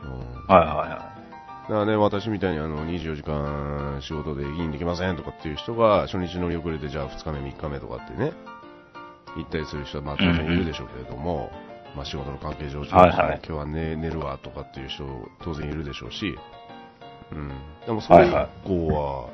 [0.04, 1.13] うんはいはいは
[1.64, 8.33] だからね、私みたいにあの、24時間仕事で議員できませんとかっていう人が、初日乗り遅れて、じゃあ2日目、3日目とかってね、
[9.37, 11.50] 行ったりする人は、まあ当然いるでしょうけれども、
[11.96, 15.07] まあ仕事の関係上、はいはい今日は寝寝るわとかっていう人、
[15.42, 16.37] 当然いるでしょうし、
[17.33, 17.48] うん。
[17.87, 18.31] でもそれ以
[18.66, 19.31] 降は、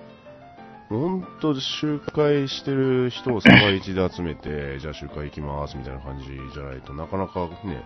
[0.88, 7.82] 本当集会してる人を騒一で集めて、 じゃあ集会行きますみたいな感じじゃないとなかなかね、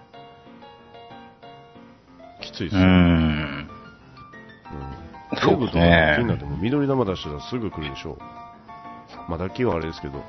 [2.43, 2.83] きついですよ。
[2.83, 3.69] ーん。
[3.69, 3.74] うん
[5.37, 8.19] そうですね気になっても緑玉出したらすぐ来るでしょう。
[9.29, 10.19] まあ、打球はあれですけど。
[10.19, 10.25] うん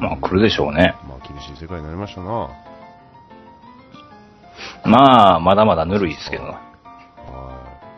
[0.00, 0.94] まあ来るでしょうね。
[1.08, 2.50] まあ、厳しい世界になりましたな。
[4.84, 6.44] まあ、まだまだぬるいですけど。
[6.44, 6.60] は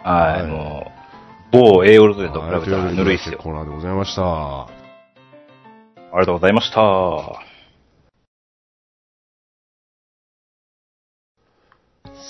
[0.05, 0.93] はい、はいも
[1.53, 2.29] う、某 A オルトい。
[2.29, 3.39] でと比べたらぬるいっすよ。
[3.39, 4.23] コーナーでございました。
[4.23, 4.67] あ
[6.15, 7.52] りがとうございました。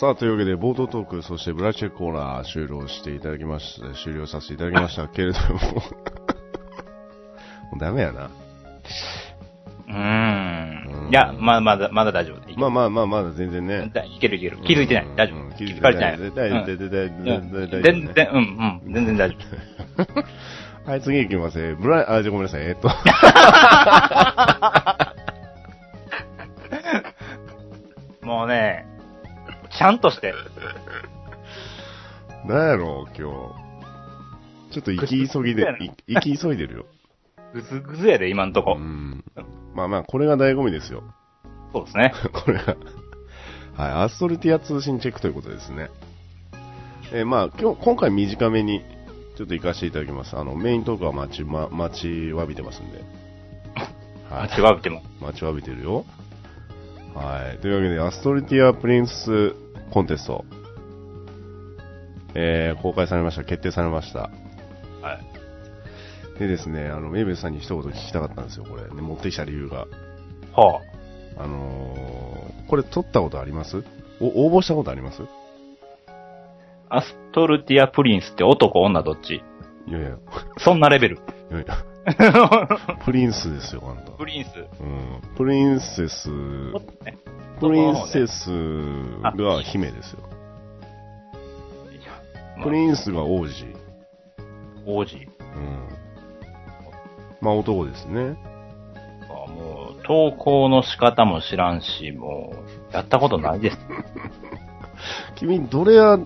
[0.01, 5.83] さあ、というわけで、冒頭トーク、そしてブラチェコーナー終了していただきました、終了させていただきました けれども、 も
[7.77, 8.31] うダメやな。
[9.89, 11.11] うーうんん。
[11.11, 12.59] いや、まだまだ、まだ大丈夫。
[12.59, 13.91] まあまあまあ、まだ全然ね。
[13.93, 14.57] だいけるいける。
[14.65, 15.07] 気づいてない。
[15.15, 15.43] 大丈夫。
[15.43, 16.19] うん気づかれてない。
[16.19, 19.37] 絶対、うん絶対、絶対、うん絶対、全然、うん、うん、全然大丈
[20.17, 20.25] 夫。
[20.91, 21.61] はい、次行きます。
[21.61, 22.63] えーブライあ、じゃあごめんなさい。
[22.63, 22.89] えーっと。
[28.27, 28.87] もうね、
[29.83, 30.33] ちゃんとして。
[32.47, 33.29] なんやろう、今
[34.71, 34.73] 日。
[34.73, 35.63] ちょっと行き急ぎで、
[36.07, 36.87] い行き急いでるよ。
[37.53, 38.77] ぐずぐずやで、今んとうこ。
[38.77, 39.25] ん。
[39.75, 41.03] まあまあ、これが醍醐味ですよ。
[41.73, 42.15] そうですね。
[42.33, 42.77] これが。
[43.77, 45.91] はい、アストルティア通信チェックということですね。
[47.13, 48.85] えーまあ、今日、今回短めに、
[49.37, 50.37] ちょっと行かせていただきます。
[50.37, 52.99] あの、メイントークは待ち、ま、待ちわびてますんで。
[54.31, 54.61] はあ、い。
[54.61, 55.03] 違うっても。
[55.21, 56.05] 待ちわびてるよ。
[57.15, 57.59] はい。
[57.59, 59.57] というわけで、アストルティアプリンス
[59.93, 60.45] コンテスト、
[62.35, 63.45] えー、公開されました。
[63.45, 64.31] 決定されました。
[65.03, 65.19] は
[66.37, 66.39] い。
[66.39, 68.83] でですね、あの、メイベルさんに一言聞きたかったんですよ、これ。
[68.85, 69.87] ね持ってきた理由が。
[70.55, 70.81] は
[71.37, 73.85] あのー、これ撮ったことあります？
[74.21, 75.23] お、応募したことあります？
[76.89, 76.97] あ。
[76.97, 79.43] アストルティアプリンスって男女どっち？
[79.87, 80.13] いやいや、い
[80.59, 81.21] そんなレベル。
[81.51, 81.85] やいや、
[83.05, 84.13] プリンスですよ、あんた。
[84.13, 84.49] プリンス。
[84.81, 85.21] うん。
[85.37, 87.17] プリンセス、ね
[87.61, 88.51] プリンセス
[89.23, 90.21] が姫ですよ。
[92.57, 93.67] まあプリンスが王子。
[94.87, 95.17] 王子。
[95.17, 95.89] うん。
[97.41, 98.37] まあ男ですね。
[99.29, 102.53] あもう、投稿の仕方も知らんし、も
[102.91, 103.79] う、やったことないです。
[105.37, 106.19] 君、どれや、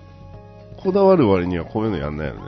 [0.77, 2.39] こだわる割にはこういうのやんないよね。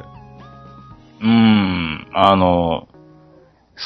[1.21, 2.87] うーん、あの、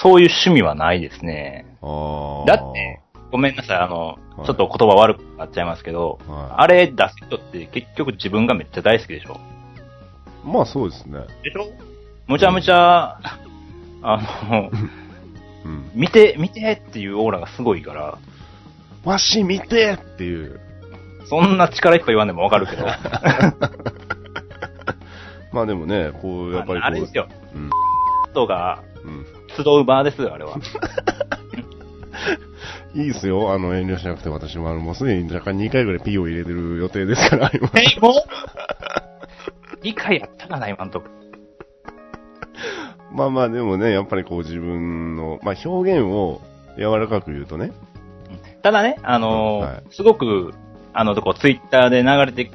[0.01, 1.65] そういう趣味はないですね。
[1.81, 2.45] ああ。
[2.45, 2.99] だって、
[3.31, 9.37] ごめんなさい、あの、はいちょっと言葉悪くなっちゃいますけど、はあれ出す人って結局自分がめっちゃ大好きでしょい。
[10.47, 11.19] まあそうですね。
[11.43, 11.67] でしょ？
[12.27, 13.19] むちゃむちゃ、
[14.01, 14.71] あの、
[15.65, 15.91] うん。
[15.93, 18.17] 見て、見てっていうオーラがすごいから、
[19.05, 20.59] わし見てっていう。
[21.25, 22.85] そんな力いっぱい言わんでもわかるけど、
[25.53, 26.87] まあでもね、こう、やっぱりこう。
[26.87, 27.69] あれですよ、うん。
[28.31, 29.25] 人がうん。
[29.55, 30.57] 集う場ですよ、あれは。
[32.95, 33.51] いいですよ。
[33.51, 37.69] あの、遠慮しなくて私も、あの、もうすでに若干2回ぐらい P を入れてる予定ですから、今。
[37.75, 38.13] え、もう？
[39.81, 41.07] 理解やったかな、今んとこ。
[43.11, 46.41] まあまあ、でもね、やっぱりこう自分の、まあ表現を
[46.77, 47.71] 柔らかく言うとね。
[48.61, 50.53] ただね、あのーはいすごく、
[50.93, 52.51] あの、とこ、ツイッターで流れて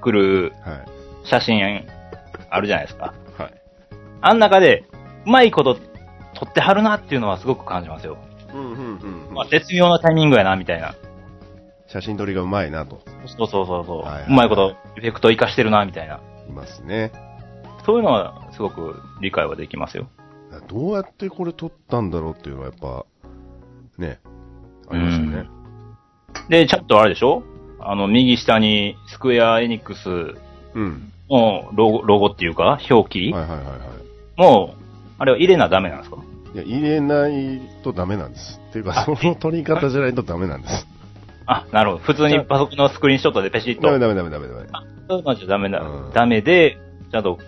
[0.00, 0.84] くるはい。
[1.24, 1.84] 写真
[2.50, 3.14] あるじゃないですか。
[3.38, 3.52] はい。
[4.20, 4.84] あん中で、
[5.26, 5.76] うまいこと
[6.34, 8.18] 撮ってはるなっていうのはすごく感じますよ。
[8.52, 10.94] うん、うん、うんまあ、絶妙なタイミングやな、みたいな。
[11.88, 14.02] 写真撮りがうまいなと、そうそうそうそう。
[14.02, 16.20] はいはいはいうまいこと、エフェクト活かしてるな、みたいな。
[16.48, 17.12] いますね。
[17.86, 20.08] そういうのは、すごく理解はできますよ。
[20.68, 23.04] どうやってこれ撮ったんだろうっていうのはやっぱ、
[23.98, 24.20] ね、
[24.88, 25.48] ありますよね。
[26.48, 27.42] で、ちゃんとあれでしょ？
[27.80, 30.08] あの、右下に、スクエアエニックス
[30.74, 31.12] うん。
[31.28, 34.40] のロゴ、ロゴっていうか、表記、はいはいはいはい。
[34.40, 34.83] もう、
[35.18, 36.16] あれは入れなダメなんですか？
[36.54, 38.60] いや、入れないとダメなんです。
[38.70, 40.86] っていうか、あその撮り方じゃないとダメなんです。
[41.46, 42.04] あ、なるほど。
[42.04, 43.82] 普通にパソコンのスクリーンショットでペシッと。
[43.82, 44.68] ダメダメダメダメダメ。
[45.08, 46.78] そういうのじゃダメだ、うんダメで、
[47.10, 47.38] ちゃんと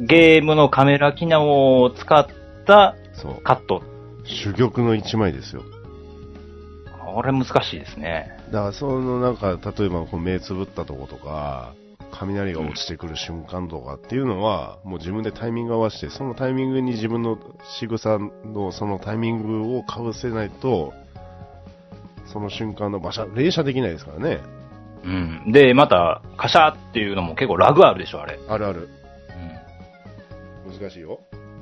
[0.00, 2.26] ゲームのカメラ機能を使っ
[2.66, 2.96] た。
[3.44, 3.82] カット。
[4.24, 5.62] 珠玉の一枚ですよ。
[7.14, 8.36] これ難しいですね。
[8.50, 11.74] だから、そのなんか、例えばこう目つぶったとことか、
[12.18, 17.38] 雷が落ちてくる瞬間とかっていうのは、もう自分でタイミング合わせて、そのタイミングに自分の
[17.78, 20.92] 仕草のそのタイミングをかぶせないと、
[22.26, 24.40] その瞬間の場所、連射できないですからね。
[25.04, 25.52] うん。
[25.52, 28.38] で、また、カシャーっていうのも結構ラグあるでしょ、あれ。
[28.48, 28.88] あるある。
[30.66, 31.20] う難しいよ。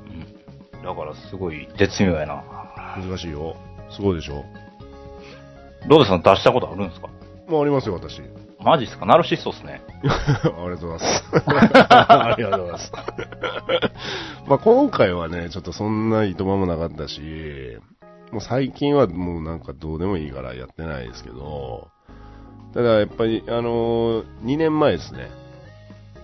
[0.09, 0.77] ん。
[0.77, 0.83] うん。
[0.83, 2.43] だからすごい絶妙やな。
[2.97, 3.55] 難しいよ。
[3.91, 4.45] すごいでしょ。
[5.87, 7.09] ロードさん出したことあるんですか？
[7.47, 8.21] もうありますよ、私。
[8.63, 9.05] マジっすか？
[9.05, 9.81] ナルシストっすね。
[10.03, 11.23] ありがとうございます。
[11.93, 12.91] ありがとうございます。
[14.47, 17.77] まあ今回はね、ちょっとそんな意図もなかったし、
[18.31, 21.89] もう最近はもうなんかどうでもいいからやってないですけど、
[22.73, 25.29] ただやっぱり、あのー、2年前ですね、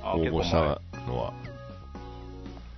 [0.04, 1.34] あ応募した前のは。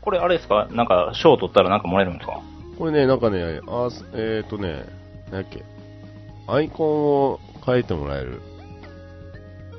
[0.02, 0.68] これあれですか？
[0.72, 2.40] なんか、賞取ったらなんかもらえるんですか？
[2.78, 4.86] これね、なんかね、あえっ、ー、とね、
[5.32, 5.64] なんだっけ、
[6.48, 6.88] アイコン
[7.32, 8.42] を変えてもらえる。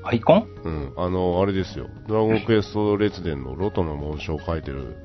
[0.04, 0.48] アイコン？
[0.64, 1.88] うん、あの、あれですよ。
[2.08, 4.96] ドラゴンクエスト列伝のロトの紋章を描いてる、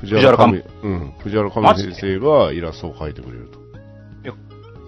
[0.00, 3.64] 藤原神、うん、藤原神先生がイラストを描いてくれると。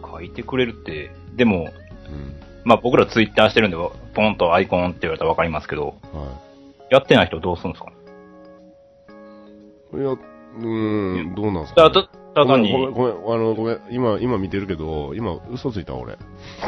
[0.09, 1.69] 書いてくれるって、でも、
[2.09, 2.37] うん。
[2.65, 3.77] まあ僕らツイッターしてるんで、
[4.15, 6.41] ポンとアイコンって言われたらわかりますけど、は
[6.91, 7.93] やってない人どうするんですか？
[9.95, 9.97] い。
[9.99, 16.17] いや、うーん、どうなんですか、ただ、ただごめん、に、ごめん、ごめん、あの、ごめん、今、今見てるけど、今、嘘ついた俺。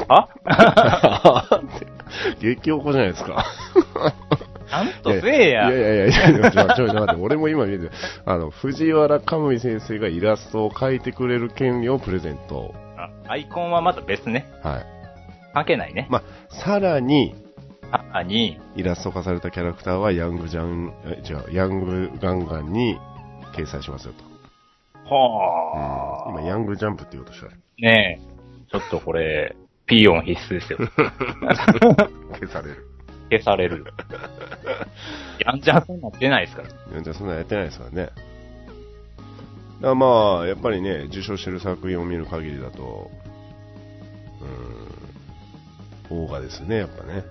[0.09, 0.29] あ？
[2.40, 3.44] 激おこじゃないですか。
[4.71, 5.71] ゃんとせえや。
[5.71, 7.90] いやいやいや、ちょ、ちょ、ちょ、待って、俺も今見てる。
[8.27, 12.75] あの、藤原かむい先生がイラストを描いてくれる権利をプレゼント。
[12.97, 14.47] あアイコンはまた別ね。
[14.62, 14.87] はい。
[15.55, 16.07] 関係ないね。
[16.11, 16.23] まあ、
[16.64, 17.35] さらに、
[17.90, 22.99] あ、に、イラスト化されたキャラクターはヤングジャン、え違う、ヤングガンガンに
[23.55, 25.14] 掲載しますよと。
[25.14, 28.71] はあ、今、ヤングジャンプって言おうとしたら、ねえ。
[28.71, 29.57] ちょっとこれ、
[29.88, 30.79] ピーヨン必須ですよ。
[32.38, 32.87] 消される。
[33.31, 33.85] 消される。
[35.44, 36.68] やんちゃんそんなん出ないですから。
[36.68, 37.96] いやじゃあそんなやってないですからね。
[37.96, 38.14] だか
[39.81, 43.11] らまあ、やっぱりね、受賞してる作品を見る限りだと、
[46.11, 47.24] うーん、オーガですね、やっぱね。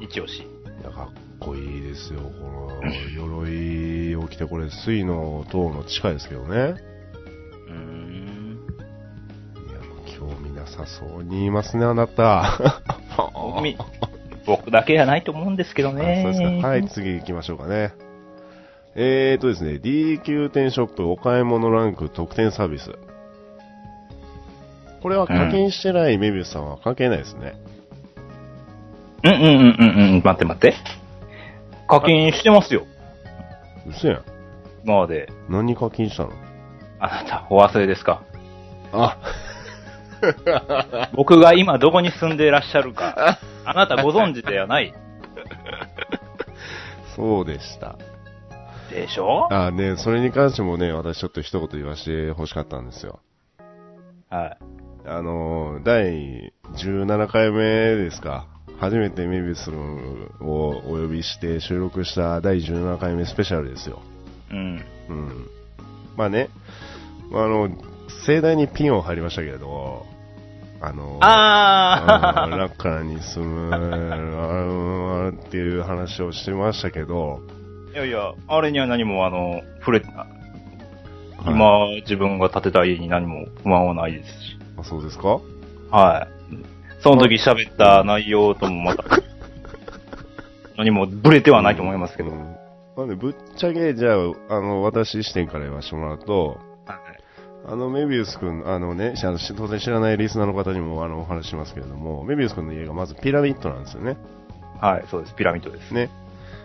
[0.00, 0.42] 一押し。
[0.42, 0.44] い
[0.84, 1.08] や、かっ
[1.40, 6.97] こいいですよ、この、鎧を着て、これ、水の塔の地下ですけどね。
[10.78, 12.82] さそうに言いますね、あなた。
[13.34, 13.76] 僕み、
[14.46, 16.62] 僕だけじゃないと思うんですけどあそうですね。
[16.62, 16.68] か。
[16.68, 17.92] はい、次行きましょうかね。
[18.94, 22.92] えーとですね、DQ 店ショップお買い物ランク特典サービス。
[25.02, 27.54] これは課金してないメビウスさんは関係ないですね。
[29.24, 30.22] うんうんうんうんうん。
[30.24, 30.74] 待って待って。
[31.86, 32.84] 課金してますよ。
[33.88, 34.22] 嘘やん。
[34.84, 35.28] 今まで。
[35.48, 36.30] 何課金したの？
[37.00, 38.22] あなた、お忘れですか？
[38.92, 39.18] あ、
[41.14, 44.92] 僕が今どこに住んでいらっしゃるか、あなたご存知ではない。
[47.16, 47.96] そうでした。
[48.90, 49.48] でしょ？
[49.52, 53.20] あね、それに関してもね、私ちょっと一言言わせて欲しかったんですよ。
[54.30, 54.56] はい。
[55.06, 57.62] あのー、第17回目
[57.96, 58.46] ですか。
[58.78, 59.74] 初めてメビウスを
[60.40, 64.00] お呼びして収録した第17回目スペシャルですよ。
[64.50, 64.84] うん。
[65.08, 65.46] うん。
[66.16, 66.48] まあね、
[67.32, 67.68] あの、
[68.28, 70.04] 盛大にピンを入りましたけれど、
[70.82, 80.38] あの、あうんラッカーに住む、あのっていう話をしてましたけど、ーいやいや、あれには何もあの、触れ、はい
[81.46, 84.58] 今、自分が建てた家に何も不満はないですし。
[84.76, 85.40] あそうですか？
[85.90, 87.02] はい。
[87.02, 89.04] その時喋った内容ともまた、
[90.76, 92.30] 何もブレてはないと思いますけど。
[92.30, 92.56] うん
[92.94, 94.16] まあね、ぶっちゃけ、じゃあ、
[94.56, 96.67] あの、私視点から言わせてもらうと、はい
[97.66, 99.14] あの、メビウス君、あのね、
[99.56, 104.16] 当然知らないリスナーの方にもあのお話ししますけれども、メビウス君の家がまずピラミッドなんですよね。
[104.80, 105.34] はい、そうです。
[105.34, 105.92] ピラミッドです。
[105.92, 106.10] ね。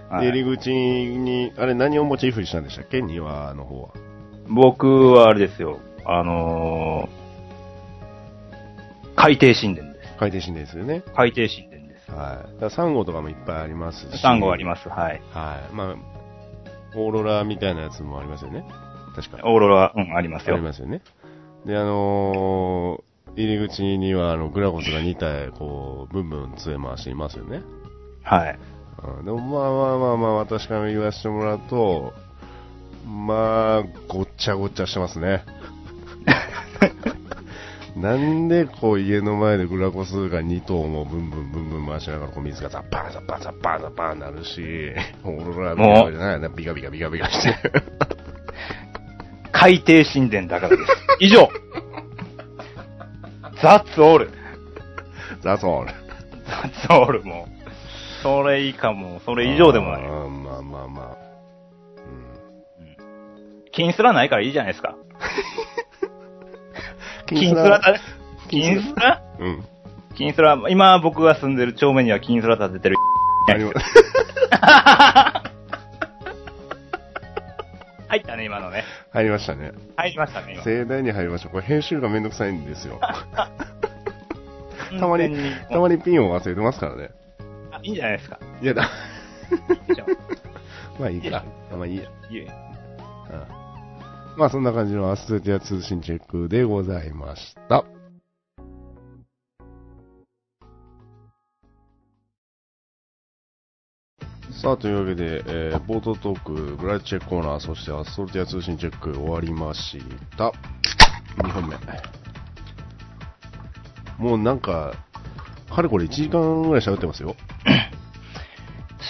[0.09, 3.01] はいで、入り口に、あれ何をモチーフにしたんでしたっけ？
[3.01, 3.89] 庭の方は。
[4.47, 5.79] 僕はあれですよ。
[6.05, 10.15] あのー、海底神殿です。
[10.19, 11.03] 海底神殿ですよね。
[11.15, 12.11] 海底神殿です。
[12.11, 12.61] はい。
[12.61, 14.21] だサンゴとかもいっぱいありますし。
[14.21, 14.87] サンゴあります。
[14.89, 15.21] はい。
[15.31, 15.73] はい。
[15.73, 15.95] まあ、
[16.95, 18.65] オーロラみたいなやつもありますよね。
[19.15, 19.37] 確か。
[19.43, 20.63] オーロラ、うん、ありますありよ。
[20.63, 21.01] ますよね。
[21.65, 27.61] で、あのー入り口には、あの、グラゴスが2体、こう、ブンブン杖回していますよね。
[28.21, 28.59] はい。
[29.19, 32.13] うんでも、まあまあまあまあ、私から言わせてもらうと、
[33.07, 35.43] まあ、ごっちゃごっちゃしてますね。
[37.97, 44.61] なんで、こう、家の前でグラゴスが2頭もブンブンブンブン回しながら、こう、水がザッパーザッパーザッパーザッパーなるし、
[45.23, 47.55] オーロラのじゃないな、ビカビカビカビカして。
[49.63, 50.91] 海底神殿だからです。
[51.21, 51.47] 以上
[53.61, 54.29] ザッツオール
[55.41, 55.91] ザソール。
[56.45, 57.53] ザッツオールもう。
[58.21, 60.01] それ以下も、それ以上でもない。
[60.03, 61.17] あーまあまあまあ。
[63.71, 64.95] 金すらないからいいじゃないですか。
[67.27, 67.95] 金 金すらだ、
[68.49, 69.21] 金すら？
[69.39, 69.63] うん。
[70.15, 72.97] 金すら、今僕が住んでる町名には金すら立ててる。
[73.49, 73.71] ありま
[78.13, 78.83] 入ったね、今のね。
[79.11, 79.71] 入りましたね。
[79.95, 80.63] 入りましたね、今。
[80.63, 81.49] 盛大に入りました。
[81.49, 82.99] これ編集がめんどくさいんですよ。
[84.99, 85.35] たまに
[85.71, 87.09] たまにピンを忘れてますからね。
[87.71, 88.37] あいいんじゃないですか。
[88.61, 88.87] いやだ。
[90.99, 91.43] まあいいか。
[91.71, 92.03] まあいいや。
[92.03, 92.47] いえうん
[94.37, 97.83] まあそんな感じのアストティア通信チェックでございました。
[104.63, 109.97] さあ、というわけで、えー、冒頭トーク、ブライトチェックコーナー、そしてアストルティア通信チェック終わりまし
[110.37, 110.53] た。
[111.35, 111.75] 2本目。
[114.17, 114.93] もうなんか、
[115.69, 117.35] かれこれ1時間ぐらい喋ってますよ。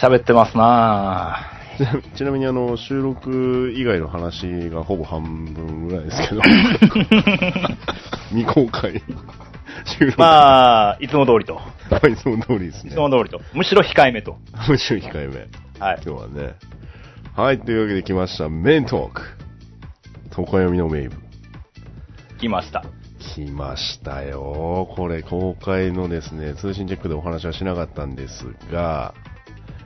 [0.02, 2.02] 喋ってますなぁ。
[2.18, 6.42] ちなみにあの、収録以外の話がほぼ半分ぐらいですけど、
[8.34, 9.04] 未公開。
[10.18, 11.60] まあ、いつも通りと。
[11.90, 12.98] あ、いつも通りですねいつ。
[12.98, 13.42] も通りと。
[13.54, 14.38] むしろ控えめと。
[14.68, 15.48] むしろ控えめ。
[15.80, 16.02] はい。
[16.06, 16.56] 今日はね。
[17.36, 19.22] はい、というわけで来ました、メントーク。
[20.30, 21.16] 東海読みの名部。
[22.40, 22.84] 来ました。
[23.20, 24.88] 来ましたよ。
[24.96, 29.14] これ、公開のですね、通信チェックでお話はしなかったんですが、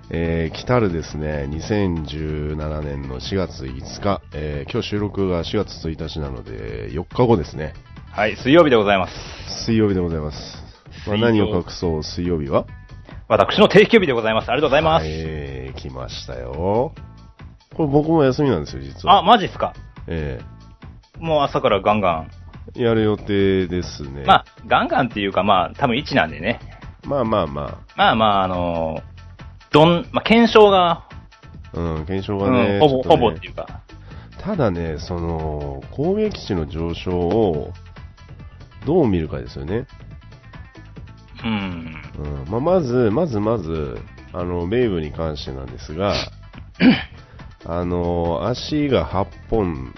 [0.09, 7.73] えー、来たるですね、2017年の4月5日、えー、今日収録が4月1日なので、4日後ですね。
[8.18, 9.13] はい、水曜日でございます。
[9.68, 10.38] 水曜日でございます。
[11.07, 12.65] まあ、何を隠そう、水曜日は？
[13.28, 14.49] 私の定休日でございます。
[14.49, 15.05] ありがとうございます。
[15.07, 16.95] えー、来ましたよ。
[17.76, 19.20] これ僕も休みなんですよ、実は。
[19.20, 19.76] あ、マジっすか？
[20.07, 20.39] え
[21.20, 22.32] もう朝からガンガン。
[22.76, 24.24] えやる予定ですね。
[24.26, 26.59] まあ、ガンガンっていうか、まあ、多分1なんでね。
[27.05, 31.09] まあまあままあまあ、あのーどん、まあ、検証が、あ、
[31.74, 33.82] うん、検証うがね、ん、ほぼ、ねぼっていうか。
[34.41, 37.74] ただね、その、攻撃値の上昇を、
[38.88, 39.85] どう見るかですよね。
[41.43, 42.01] うん。
[42.19, 42.49] うん。
[42.49, 43.99] まあ、まず、まずまず、
[44.31, 46.13] あの、メイブに関してなんですが、
[47.67, 49.93] あの、足が8本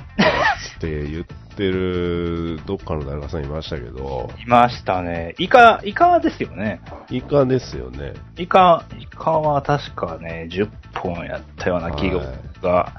[0.77, 1.25] って言っ
[1.55, 5.35] てる、どっかの誰かさんいましたけど、いましたね。
[5.37, 6.81] イカ、イカですよね。
[7.11, 8.13] イカですよね。
[8.37, 12.25] イカ、イカは確かね、10本やったような記憶
[12.63, 12.91] が、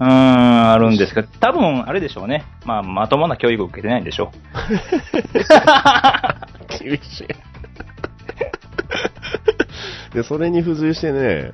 [0.00, 2.44] うーん、あるんですけど、 多分、あれでしょうね。
[2.64, 4.32] まあ、まともな教育を受けてないんでしょ
[6.80, 7.26] 厳しい。
[10.14, 11.52] で、それに付随してね、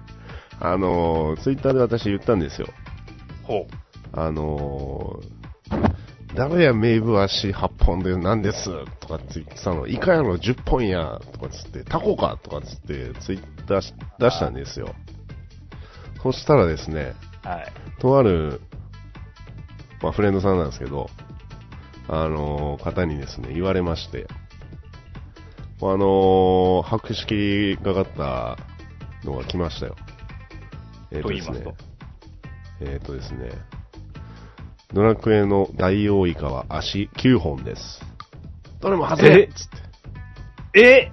[0.60, 2.68] あの、ツイッターで私言ったんですよ。
[3.44, 3.46] う。
[3.46, 3.66] ほ
[4.12, 5.20] あの
[6.34, 8.64] 誰やメイブ足8本でなんです？
[9.00, 12.38] とかって言ってたの、イカやろ10本やとかつって、タコか？
[12.42, 14.94] とかつってツイッターし出したんですよ。
[16.22, 17.25] そしたらですね、う。
[17.46, 18.00] はい。
[18.00, 18.60] とある、
[20.02, 21.08] まあ、フレンドさんなんですけど、
[22.08, 24.26] あの方にですね、言われまして、
[25.80, 28.56] あの白色がかった
[29.24, 29.96] のが来ましたよ。
[31.10, 31.74] えーと言いますと。
[32.80, 33.50] えっ、とですね、
[34.92, 38.00] ドラクエの大王イカは足9本です。
[38.80, 39.44] どれも外れえ？
[39.44, 39.68] っつっ
[40.72, 40.80] て。
[40.80, 41.12] え？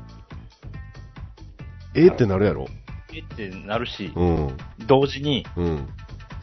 [1.96, 2.08] え？
[2.08, 2.68] ーってなるやろ？
[3.14, 3.20] え？
[3.22, 4.58] ってなるし、うん。
[4.88, 5.88] 同時に、うん。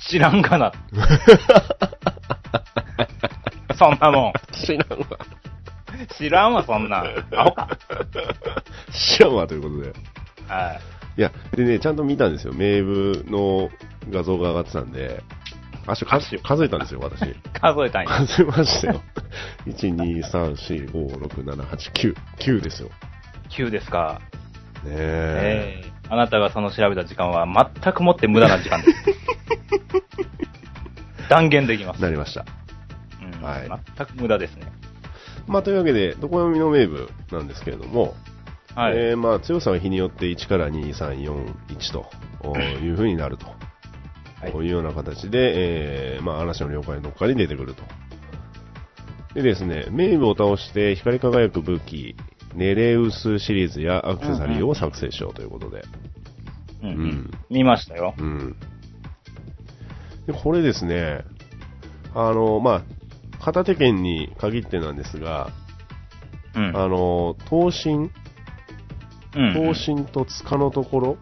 [0.08, 0.72] 知らんがな。
[3.76, 4.32] そんなもん。
[4.52, 5.06] 知らんわ。
[6.16, 7.06] 知らんわ、そんなん。
[7.36, 7.68] アホか。
[8.92, 9.92] 知らんわということで。
[10.48, 10.80] はい。
[11.18, 12.52] いや、でね、ちゃんと見たんですよ。
[12.52, 13.70] メーブの
[14.10, 15.22] 画像が上がってたんで、
[15.86, 17.34] 足を数数えたんですよ、私。
[17.60, 18.08] 数えたんや。
[18.08, 19.02] 数えましたよ。
[19.66, 22.16] 1、2、3、4、5、6、7、8、9。
[22.38, 22.90] 9ですよ。
[23.50, 24.20] 9ですか。
[24.84, 25.80] ねえ。
[25.82, 29.04] ええあなたがその調べた時間は全くもって無駄な時間です。
[31.30, 32.02] 断言できます。
[32.02, 32.44] なりました。
[33.22, 34.66] うんはい全く無駄ですね。
[35.46, 38.14] まあ、というわけで、どこ読みのメーブなんですけれども、
[38.74, 38.96] はい。
[38.96, 42.10] えーまあ、強さは日によって1から2、3、4、1と
[42.82, 43.46] いう風になると。
[43.46, 43.52] は
[44.48, 47.82] いこういうような形で、えーまあ、嵐の了解のっかに出てくると。
[49.34, 52.16] でですね、メイブを倒して光り輝く武器、
[52.54, 55.84] ネレウスシリーズやアクセサリーを作成しようということで。
[56.82, 57.30] うんううんん。
[57.50, 58.14] 見ましたよ。
[58.18, 58.56] うん。
[60.26, 61.24] で、これですね、
[62.14, 62.82] あの、まあ、
[63.42, 65.50] 片手剣に限ってなんですが、
[66.54, 66.76] うん。
[66.76, 68.10] あの、刀身、うん
[69.54, 71.16] 刀身と塚のところ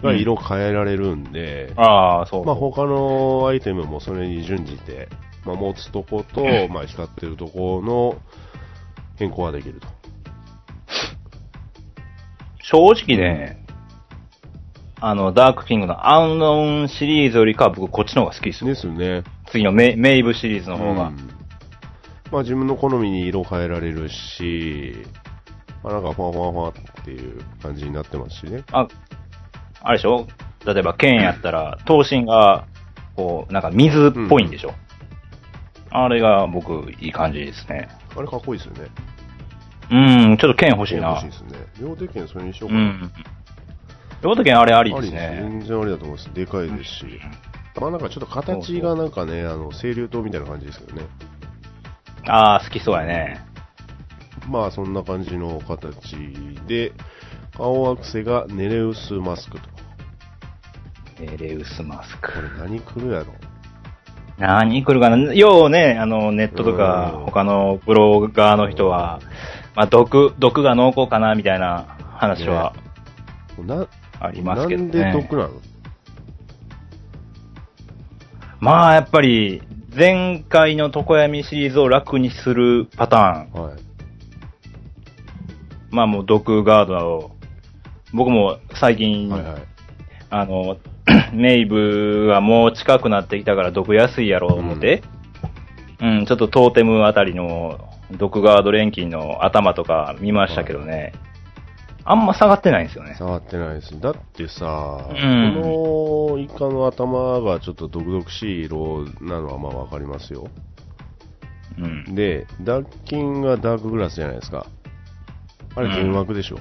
[0.00, 2.44] が色変えられるんで、ああ、そう。
[2.44, 5.08] まあ他のアイテムもそれに準じて、
[5.44, 8.16] まあ持つとこと、まあ光ってるところの
[9.16, 9.88] 変更ができると。
[12.62, 13.64] 正直ね、
[15.00, 18.68] あの、ダークキングのアンノンシリーズよりかは僕こっちの方が好きですよ。
[18.68, 19.22] ですよね。
[19.50, 21.08] 次のメメイブシリーズの方が。
[21.08, 21.30] うん
[22.32, 24.96] まあ自分の好みに色変えられるし、
[25.84, 26.72] まあなんかファンファンファンっ
[27.04, 28.64] ていう感じになってますしね。
[28.72, 28.88] あ、
[29.82, 30.26] あれでしょ？
[30.66, 32.66] 例えば剣やったら、刀身が、
[33.14, 34.72] こう、なんか水っぽいんでしょ、
[35.90, 37.88] あれが僕、いい感じですね。
[38.16, 38.90] あれかっこいいですよね。
[39.90, 39.96] う
[40.32, 41.10] ん、ちょっと剣欲しいな。
[41.10, 41.50] 欲しいですね。
[41.80, 42.84] 両手剣それにしよううかな。
[42.84, 43.12] ん。
[44.22, 45.38] 両手剣あれありですね。
[45.42, 46.32] 全然ありだと思います。
[46.32, 47.20] でかいですし。
[47.80, 51.06] まあなんかちょっと形がなんかね、あの、清流灯みたいな感じですけどね。
[52.26, 53.44] ああ、好きそうやね。
[54.48, 56.16] まあそんな感じの形
[56.66, 56.92] で、
[57.56, 59.68] 顔アクセがネレウスマスクと。
[61.20, 62.40] えレウスマスクこ。
[62.40, 63.26] れ何来るやろ？
[64.38, 65.34] 何来るかな？
[65.34, 69.20] ようね、あの、ネットとかうん、他のブロガーの人は、
[69.74, 72.74] まあ、毒、毒が濃厚かな、みたいな話は
[73.58, 73.86] な、
[74.20, 75.12] ありますけどなんでね。
[75.12, 75.50] 毒なの
[78.60, 79.62] まあ、やっぱり、
[79.96, 83.62] 前回の常闇シリーズを楽にするパターン。
[83.62, 83.80] はい。
[85.90, 87.30] まあもう毒ガードを、
[88.12, 89.62] 僕も最近、はいはい。
[90.30, 90.78] あの、
[91.32, 95.02] メイブがもう近くなってきたから毒安いやろう思って、
[96.00, 101.12] うん、ちょっとトーテムあたりの毒ガード錬金の頭とか見ましたけどね。
[102.06, 103.14] あんま下がってないんですよね。
[103.14, 103.98] 下がってないです。
[103.98, 110.48] だってさ、うんこのイカの頭がちょっと毒々しい色なのはまあわかりますよ。
[111.78, 112.14] うん。
[112.14, 114.66] で、ダッキンがダークグラスじゃないですか。
[115.76, 116.58] あれ幻惑でしょ、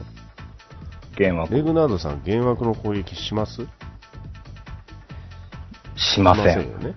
[1.17, 3.67] ゲームはレグナードさん幻惑の攻撃します？
[5.95, 6.71] しません。
[6.71, 6.95] よね。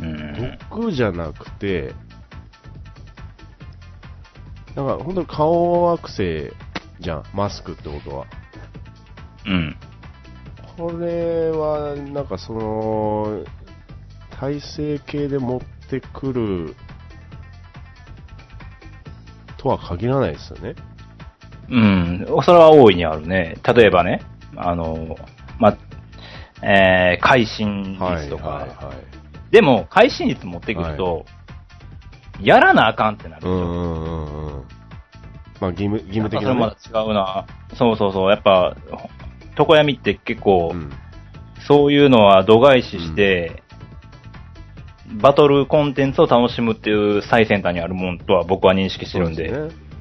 [0.00, 0.58] うん。
[0.70, 1.94] 毒じゃなくて、
[4.78, 6.52] なんか本当に顔惑星
[7.00, 8.26] じゃん、マスクってことは。
[9.44, 9.76] うん。
[10.76, 13.44] これは、なんかその、
[14.38, 15.60] 体制系で持っ
[15.90, 16.76] てくる
[19.56, 20.76] とは限らないですよね。
[21.68, 22.26] うん。
[22.44, 23.56] それは大いにあるね。
[23.74, 24.22] 例えばね、
[24.54, 25.16] あの、
[25.58, 25.76] ま、
[26.62, 28.46] えー、会心率とか。
[28.46, 28.96] はいはいはい。
[29.50, 31.26] でも、会心率持ってくると、
[32.40, 33.54] やらなあかんってなるでしょ。
[33.54, 34.64] うんうんうんうん。
[35.60, 36.76] まあ義務、義務的な、ね。
[36.80, 37.46] それまだ違うな。
[37.74, 38.30] そうそうそう。
[38.30, 38.76] やっぱ、
[39.58, 40.92] 床闇って結構、うん
[41.68, 43.62] そういうのは度外視して、
[45.20, 49.82] バトルコンテンツを楽しむっていう最先端にあるもんとは僕は認識してるんで、そうですね。
[49.84, 49.98] うん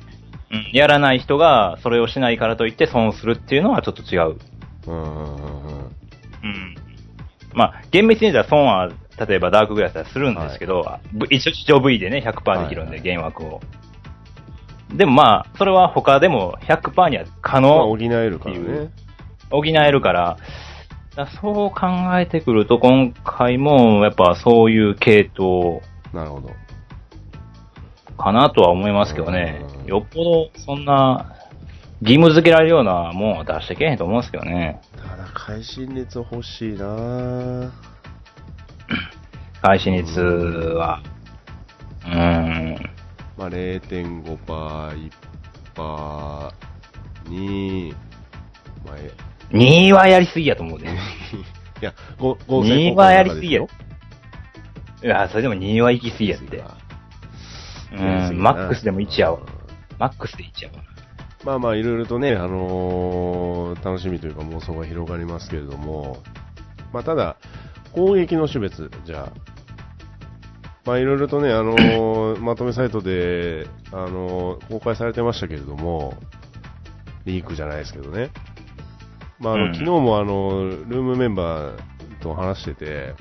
[0.72, 4.38] やらない人がそれをしないからといって損するっていうのはちょっと違う。
[4.88, 5.80] うんうんうんうん。
[5.80, 6.76] うん。
[7.54, 13.62] まあ、厳密に言ったら損は、例えばダークグラスはするんですけど、ぶ一応視聴 V でね、100%できるんで、はいはいゲーム枠を。
[14.94, 18.90] でもまあ、それは他でも100%には可まあ能補えるからね。
[19.50, 20.38] 補えるから、
[21.16, 25.82] だからそう考えてくると、今回もやっぱそういう系統
[26.14, 26.50] なるほど。
[28.18, 29.86] かなとは思いますけどねうん。
[29.86, 31.36] よっぽどそんな
[32.02, 34.82] 義務付けられるようなもんは出してけへんと思うんですけどね。
[34.96, 37.72] ただ、会心率欲しいなぁ
[39.62, 41.02] 開始率は。
[42.06, 42.78] うーん。
[43.38, 45.12] まあ、0.5%、
[45.76, 46.52] 1%
[47.30, 47.94] に、
[48.86, 49.12] まあ、え
[49.52, 50.88] 2はやりすぎやと思うで。
[51.82, 53.68] いや、ご合成2はやりすぎやよ
[55.02, 55.08] ろ。
[55.08, 56.64] いや、それでも2は行き過ぎやって。
[57.94, 59.40] うん、マックスでも1やわ。
[60.00, 60.84] マックスで1やわ。
[61.46, 66.18] まあまあ、いろいろとね、あのー楽しみというか妄想が広がりますけれども、
[66.92, 67.38] まあただ、
[67.98, 69.34] 攻撃の種別、じゃあ、
[70.86, 76.14] まあいろいろとね、あのー まとめサイトで、あのー公開されてましたけれども、
[77.26, 78.30] リークじゃないですけどね。
[79.40, 81.78] まああの、うん昨日もあの、ルームメンバー
[82.22, 83.16] と話してて、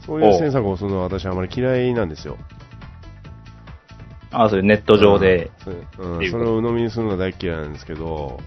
[0.00, 2.38] そういう詮索をするのは私あまり嫌いなんですよ。
[4.32, 5.52] あ、そういうネット上で。
[6.00, 8.40] うん、うんそれを鵜呑みにするのは大嫌いなんですけど、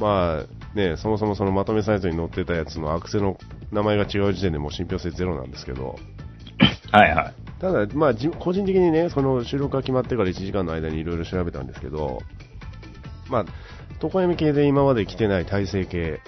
[0.00, 3.36] まあね、そもそもそのまとめサイトに載ってたやつのアクセの
[3.70, 5.96] 名前が違う時点でもう信憑性ゼロなんですけど、
[6.90, 7.34] はいはい。
[7.60, 12.20] ただ、まあ、じ個人的にね、その収録が決まってから1時間の間にいろいろ調べたんですけど、
[13.28, 13.44] まあ、
[14.02, 16.20] 床闇系で今まで来てない体制系、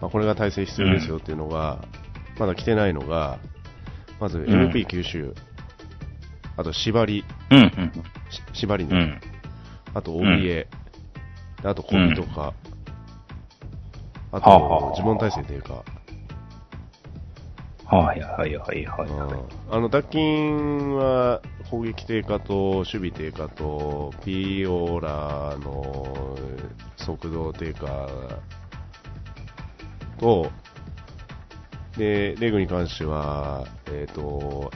[0.00, 1.82] まあ、これが体制必要ですよっていうのが、
[2.38, 3.38] まだ来てないのが、
[4.20, 4.44] まずん。
[4.44, 5.34] MP 吸収、
[6.56, 7.92] あと縛り、うん、うん。
[8.52, 9.20] し縛りね、うん。
[9.94, 10.68] あと、怯え、で
[11.64, 12.54] あと、コミとか、
[14.30, 15.84] あはあはあと、自問体制低下。
[17.84, 19.08] はいはいはいはい。
[19.08, 19.18] うん
[19.70, 26.36] あの、脱菌は、攻撃低下と、守備低下と、ピオーラの
[26.96, 28.08] 速度低下
[30.18, 30.50] と、
[31.96, 34.70] で、レグに関しては、えっ、ー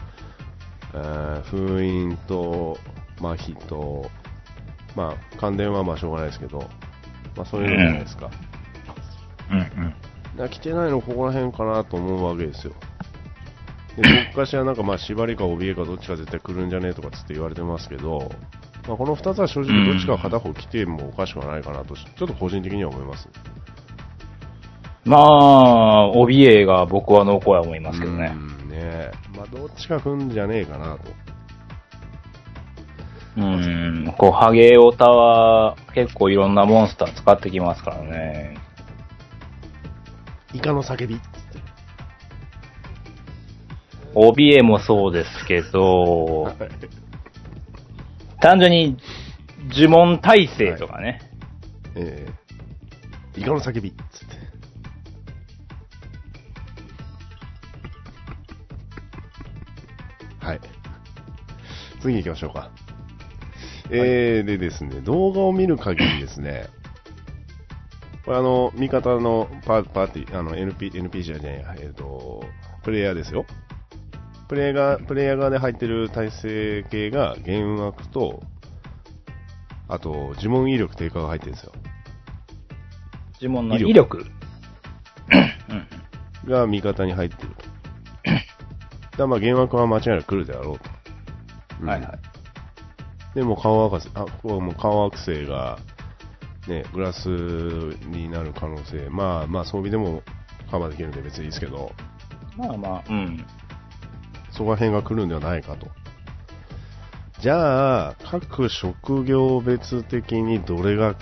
[1.42, 2.78] 封印と、
[3.18, 4.10] 麻痺と、
[4.96, 6.58] まあ、感電はまあしょうがないですけど、
[7.36, 8.30] まあそういうのじゃないですか。
[9.50, 9.58] うん
[10.38, 10.48] うん。
[10.48, 12.72] 来てないのここら辺かなと思うわけですよ。
[13.96, 18.30] で、 どっかしらなんかまあ縛りか怯えかどっちか絶対来るんじゃねえとかつって言われてますけど、
[18.88, 23.28] まあ、この2つは正直どっちか片方来てもおかしくはないかなと、ちょっと個人的には思います。
[25.04, 28.32] まあ、怯えが僕は濃厚や思いますけどね。
[28.34, 31.31] うんねまあどっちか来んじゃねえかなと。
[33.36, 34.14] うん。
[34.18, 38.58] こう、ハゲオタは結構いろんなモンスター使ってきますからね。
[40.52, 41.18] イカの叫び。
[44.14, 46.54] 怯えもそうですけど、
[48.40, 48.98] 単純に
[49.70, 51.20] 呪文耐性とかね。
[51.94, 53.92] えー、イカの叫び。
[53.92, 54.42] つって。
[60.44, 60.60] はい。
[62.02, 62.70] 次行きましょうか。
[63.90, 66.66] えー、でですね、動画を見る限りですね、
[68.24, 72.44] これあの、味方のパーパーティー、あの、NP、NP じゃねえや、えっ、と、
[72.82, 73.44] プレイヤーですよ。
[74.48, 78.42] プレイヤーが、プレイヤー側で入ってる体制系が、幻惑と、
[79.88, 81.72] あと、呪文威力低下が入ってるんですよ。
[83.40, 84.24] 呪文の威威力。
[85.68, 86.02] うん
[86.46, 87.54] が味方に入ってると。
[87.54, 87.66] だか
[89.18, 90.90] らまあ、幻惑は間違いなく来るであろうと。
[91.80, 92.31] うんはいはい。
[93.34, 95.78] でも、顔惑星、あ、ここはもう顔惑星が、
[96.68, 100.22] ね、グラスになる可能性、まあまあ装備でも
[100.70, 101.92] カバーできるんで別にいいですけど、
[102.56, 103.44] まあまあ、うん。
[104.52, 105.88] そこら辺が来るんではないかと。
[107.40, 111.16] じゃあ、各職業別的にどれが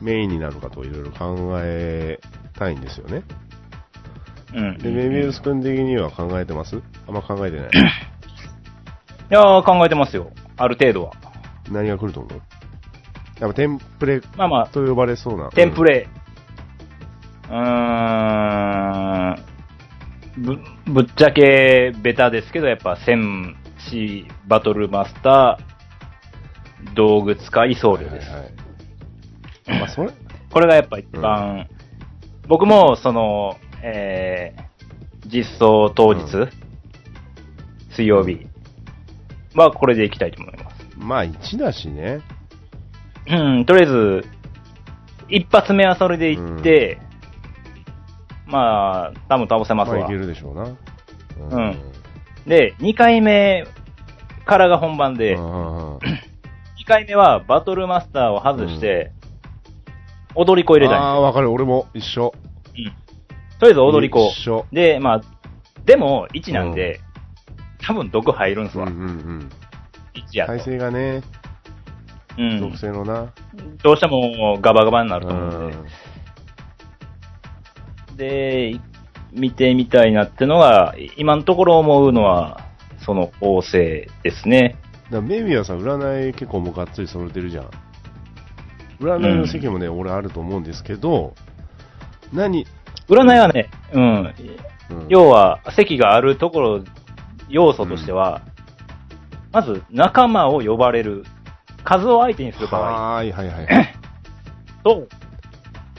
[0.00, 2.20] メインになるかといろいろ考え
[2.56, 3.24] たいんですよね。
[4.54, 4.78] うん。
[4.78, 6.80] で、メビウス君的には考えてます？
[7.08, 7.70] あんま考えてない。
[7.74, 7.74] い
[9.30, 10.30] やー、考えてますよ。
[10.56, 11.12] ある程度は。
[11.70, 12.40] 何が来ると思う？
[13.40, 15.50] やっぱテンプレまあまあ、と呼ばれそうな。
[15.50, 16.08] テンプレ。
[17.48, 19.36] うーん。
[20.38, 20.58] ぶ、
[20.92, 23.56] ぶっちゃけベタですけど、やっぱ戦
[23.90, 28.28] 士、バトルマスター、道具使い僧侶です。
[28.30, 28.50] はいはい
[29.70, 29.78] はい。
[29.80, 30.10] まあ、それ、
[30.50, 31.68] これがやっぱ一番、
[32.48, 36.50] 僕もその、えー、実装当日、うん
[37.94, 38.46] 水曜日
[39.54, 40.71] はこれでいきたいと思います。
[41.02, 42.20] まあ、1だしね。
[43.28, 44.24] うん、とりあえず、
[45.28, 46.98] 一発目はそれで行って、
[48.46, 50.14] まあ、多分倒せますまあ、いわけ。
[50.14, 50.76] るでしょうな。
[51.50, 51.92] うん
[52.46, 53.64] で、二回目
[54.44, 55.98] からが本番で、うんうんうん
[56.76, 59.12] 二回目はバトルマスターを外して、
[60.34, 61.52] 踊り子入れたいああ、わかる。
[61.52, 62.32] 俺も一緒。
[62.76, 62.92] うん
[63.60, 64.18] とりあえず踊り子。
[64.30, 64.66] 一緒。
[64.72, 65.20] で、まあ、
[65.84, 66.98] でも、1なんで、
[67.80, 68.86] 多分毒入るんすわ。
[68.86, 69.50] うんうんうん。
[70.14, 70.52] 1やと。
[70.52, 71.22] 体勢がね、
[72.38, 72.76] うん属。
[72.78, 73.32] 性のな。
[73.82, 75.86] どうしてもガバガバになると思うんうん
[78.16, 78.80] で、で、
[79.32, 82.60] 見てみたいなってのが、今のところ思うのは、
[83.04, 84.76] その王政ですね。
[85.10, 87.70] だメビはさ、占い結構もうがっつり揃ってるじゃん。
[89.00, 91.34] 占いの席もね、俺あると思うんですけど、
[92.32, 92.66] 何、
[93.08, 94.02] 占いはね、うん。
[94.02, 94.34] うん
[95.08, 96.84] 要は、席があるところ、
[97.48, 98.42] 要素としては、
[99.52, 101.24] まず仲間を呼ばれる、
[101.84, 102.80] 数を相手にする場合
[103.16, 103.94] はーい、はいはいはい。
[104.82, 105.06] と、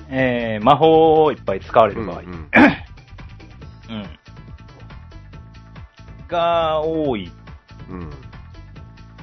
[0.09, 2.33] えー、魔法をいっぱい使われる場合、うんうん
[3.89, 4.05] うん。
[6.27, 7.31] が多い
[7.89, 8.09] うん。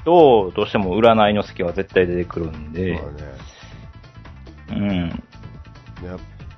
[0.05, 4.81] と、どうしても占いの席は絶対出てくるんで、まあね。
[4.87, 5.23] うん。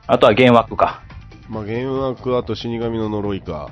[0.07, 1.01] あとは幻惑か。
[1.49, 3.71] まあ、幻惑、あと死神の呪いか。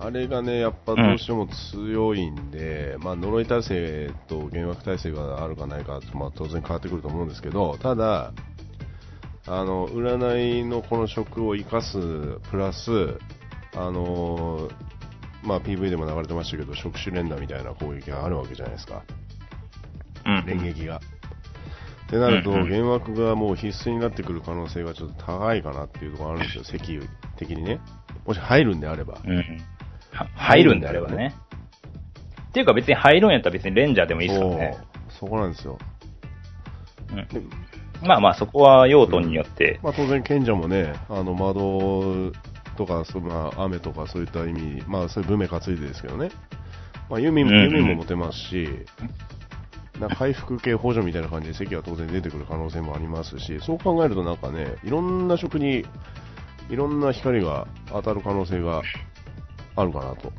[0.00, 8.32] あれがね、やっぱどうしても強いんで、まあ、呪い耐性と幻惑耐性があるかないかって、まあ、当然変わってくると思うんですけど、ただ、
[9.46, 11.98] あの、占いのこの職を生かす、
[12.50, 13.18] プラス、
[13.74, 14.90] あのー
[15.42, 19.02] まあ、PV でも流れてましたけど、触手連打みたいな攻撃があるわけじゃないですか。
[20.26, 20.46] うん。
[20.46, 20.96] 連撃が。
[20.96, 27.00] ってなると、うんうん幻惑がもう必須になってくる可能性がちょっと高いかなっていうところあるんですよ、席
[27.36, 27.80] 的にね。
[28.26, 29.20] もし入るんであれば。
[29.24, 29.44] うん。
[30.12, 31.34] は入るんであればね。
[32.48, 34.78] っていうか別に入るんやったら別にレンジャーでもいいですからね。
[35.08, 35.78] そこなんですよ。
[37.12, 37.50] うん。
[38.06, 42.32] まあまあそこは用途によって、まあ当然賢者もね、あの窓
[42.76, 46.30] とか、そまあ雨とかそういった意味、まあそういう文明担いでですけどね。
[47.08, 48.68] まあ弓も、うんうん弓も持てますし、
[50.00, 55.84] なんか回復系補助みたいな感じで席は当然出てくる可能性もありますし、そう考えるとなんかね、いろんな職に
[56.70, 58.82] いろんな光が当たる可能性が
[59.76, 60.32] あるかなと。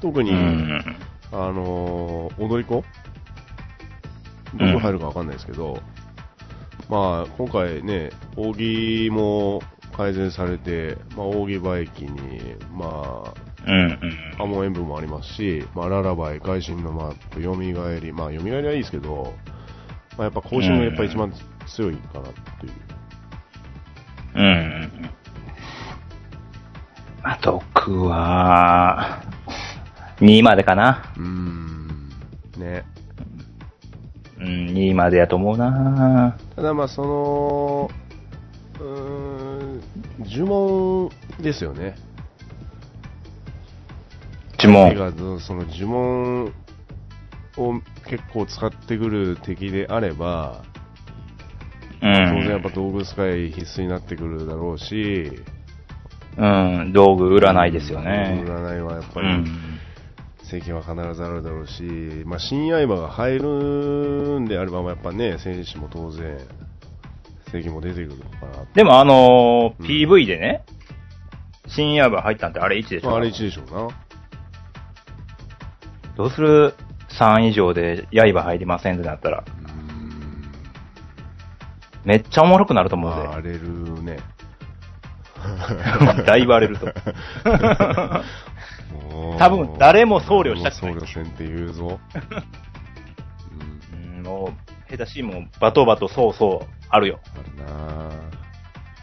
[0.00, 0.96] 特に、うん。
[1.32, 2.84] あのー踊り子？
[4.54, 5.80] どこ入るかわかんないですけど、
[6.88, 9.62] まあ、今回ね、扇も
[9.96, 13.34] 改善されて、まあ、扇馬駅に、ま
[13.66, 13.92] うんうん。
[14.34, 17.54] あ、波紋演舞もありますし、まあ、ララバイ、会心のマップ、蘇
[18.00, 19.34] り、まあ、蘇りはいいですけど、
[20.16, 21.32] まあ、やっぱ更新がやっぱ一番
[21.66, 22.72] 強いかなっていう。
[24.36, 25.10] うん
[27.24, 29.22] あ、毒は、
[30.20, 31.02] 2までかな。
[31.16, 32.08] うーん、
[32.58, 32.84] ね。
[34.38, 37.90] うん、2までやと思うなただまあ、その、
[38.80, 39.82] うーん、
[40.26, 41.10] 呪文
[41.40, 41.94] ですよね。
[44.58, 46.52] 呪文その呪文
[47.56, 50.62] を結構使ってくる敵であれば、
[52.02, 52.62] う当然やっん。
[52.62, 55.42] ぱ道具使い必須になってくるだろうし、
[56.36, 56.46] う
[56.84, 58.42] ん、道具占いですよね。
[58.44, 59.46] 占いはやっぱり、うん。
[60.42, 61.82] 席は必ずあるだろうし、
[62.26, 66.38] まあ、新刃が入るんであれば、まあやっぱね、戦士も当然、
[67.50, 68.64] 席も出てくるのかな。
[68.74, 70.64] でもあのーうん PV でね、
[71.68, 73.88] 新ヤーバ入ったんってあれ1でしょ、まあ、あれ1でしょうな。
[76.16, 76.74] どうする
[77.18, 79.44] ?3 以上で刃入りませんってなったら。
[82.04, 84.18] めっちゃおもろくなると思う荒れるね。
[86.16, 86.22] で。
[86.22, 86.88] だいぶ荒れると。
[89.38, 92.00] 多分誰も僧侶したくない僧侶せんって言うぞ。
[93.94, 94.52] うんうんも
[94.88, 97.20] う、下手しいもん、バトバトそうそう、あるよ。
[97.34, 98.34] あるなぁ。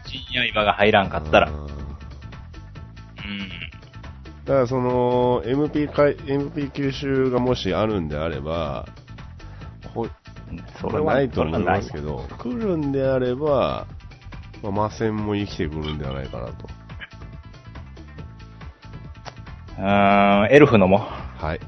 [0.06, 0.20] 陣
[0.52, 1.50] 刃が入らんかったら。
[1.50, 1.68] ううんん。
[4.44, 8.86] だからその、MP MP 吸収がもしあるんであれば、
[9.94, 10.08] こ
[10.90, 12.26] れはないと思いますけど。
[12.28, 13.86] ど、来るんであれば、
[14.62, 16.68] まあ、魔戦も生きてくるんではないかなと。
[19.78, 20.98] うーん、エルフのも。
[20.98, 21.60] はい。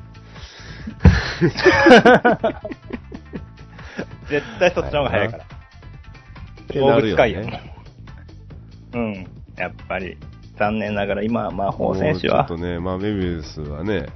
[4.29, 5.45] 絶対そっちの方が早いから。
[5.45, 5.47] っ
[6.69, 7.41] て動なるよ物界よ。
[7.41, 7.75] ね。
[8.95, 9.27] うん。
[9.57, 10.17] やっぱり、
[10.59, 14.07] 残念ながら今、魔法選手はもうちょっ、とね、まあ、メビウスはね、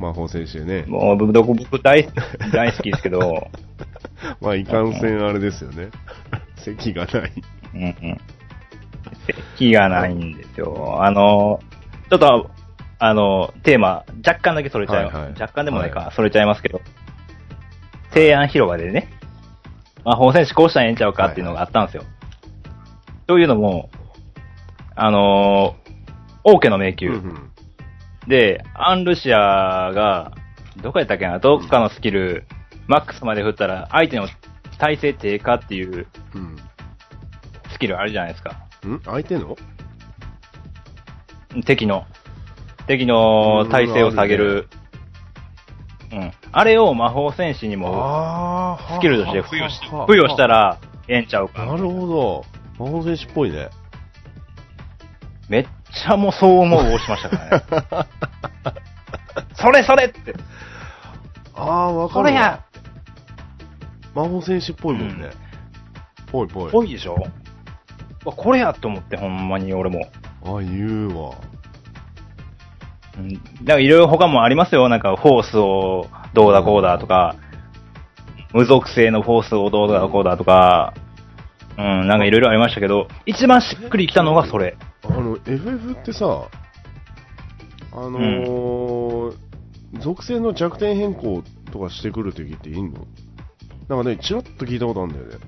[0.00, 2.08] 魔法選手でね、もう僕、僕僕大
[2.52, 3.48] 大好きですけど、
[4.40, 5.90] まあ、いかんせんあれですよね。
[6.58, 7.32] 席がない。
[7.74, 8.20] うんうん。
[9.26, 10.98] 席がないんですよ。
[11.02, 11.60] あの、
[12.10, 12.50] ちょっと、
[12.98, 15.04] あの、テーマ、若干だけそれちゃい。
[15.06, 16.80] はいはい若干でもないか、はそれちゃいますけど、
[18.10, 19.08] 提案広場でね、
[20.04, 22.04] 魔法戦士こうしたらええんちゃうかっていうのがあったんですよ。
[23.26, 23.90] というのも、
[24.96, 25.74] あの
[26.44, 27.50] 王家の迷宮、うんうん
[28.28, 30.32] で、アンルシアが、
[30.82, 32.46] どこやったっけな、どっかのスキル、
[32.86, 34.28] マックスまで振ったら、相手の
[34.78, 36.56] 耐性低下っていううん。
[37.74, 38.50] スキルあるじゃないですか。
[38.86, 39.00] ん？
[39.04, 39.56] 相手の？
[41.66, 42.06] 敵の。
[42.86, 44.68] 敵の耐性を下げる。
[46.12, 46.32] うん。
[46.52, 51.66] あれを魔法戦士にもあスキルとして付与し付与したらええんちゃうか。
[51.66, 52.44] なるほど。
[52.78, 53.70] 魔法戦士っぽいね。
[55.48, 58.08] めっちゃもうそう思うをしましたからね。
[59.56, 60.34] それそれって。
[61.54, 62.24] ああ、わかるわ。
[62.24, 62.64] それや
[64.14, 65.30] 魔法戦士っぽいもんね。
[66.30, 66.70] ぽいぽい。
[66.72, 67.14] ぽいでしょ？
[67.14, 67.43] う
[68.24, 70.06] わこれやって思って、ほんまに俺も。
[70.44, 71.34] ああ、言うわ。
[73.18, 73.34] うん。
[73.34, 73.44] だか
[73.74, 74.88] らいろいろ他もありますよ。
[74.88, 77.36] なんか、フォースをどうだこうだとか、
[78.52, 80.94] 無属性のフォースをどうだこうだとか、
[81.76, 84.76] うん、なんかいろいろありましたけど、一番しっくりきたのがそれ。
[85.04, 86.48] あの、FF ってさ、
[87.92, 89.36] あのー
[90.00, 93.06] 属性の弱点変更とかしてくる敵っていんの？
[93.88, 95.46] なんかね、チラッと聞いたことあるんだよね。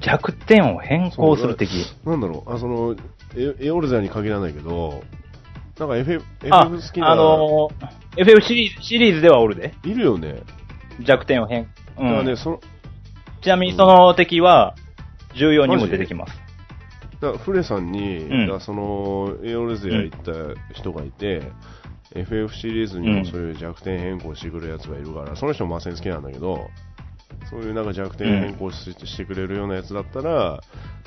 [0.00, 1.70] 弱点を変更する敵。
[2.04, 2.96] なんだろう、あ、その、
[3.36, 5.02] エエオルザに限らないけど、
[5.78, 9.74] なんか FF, あ FF 好き、な、あのー、FF シリーズ、シリーズではおるで。
[9.84, 10.42] いるよね。
[11.00, 12.36] 弱点を変、うだからね、ん。
[12.36, 12.60] その、
[13.42, 14.74] ちなみにその敵は、
[15.34, 16.32] 14にも出てきます。
[17.20, 20.32] だフレさんに、うんその、エオルゼア行った
[20.74, 21.42] 人がいて、
[22.14, 26.68] FF シリーズにもそういう弱点変更してくれるやつがいるから、その人も魔戦好きなんだけど、
[27.50, 30.60] そういうなんか弱点変更し,、してくれるようなやつだったら、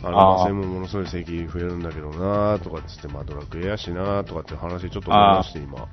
[0.04, 5.88] あのあー魔戦もものすごい席増えるんだけどなとかっつって、まあドラクエやしなとかって話ちょっと思いまして、今。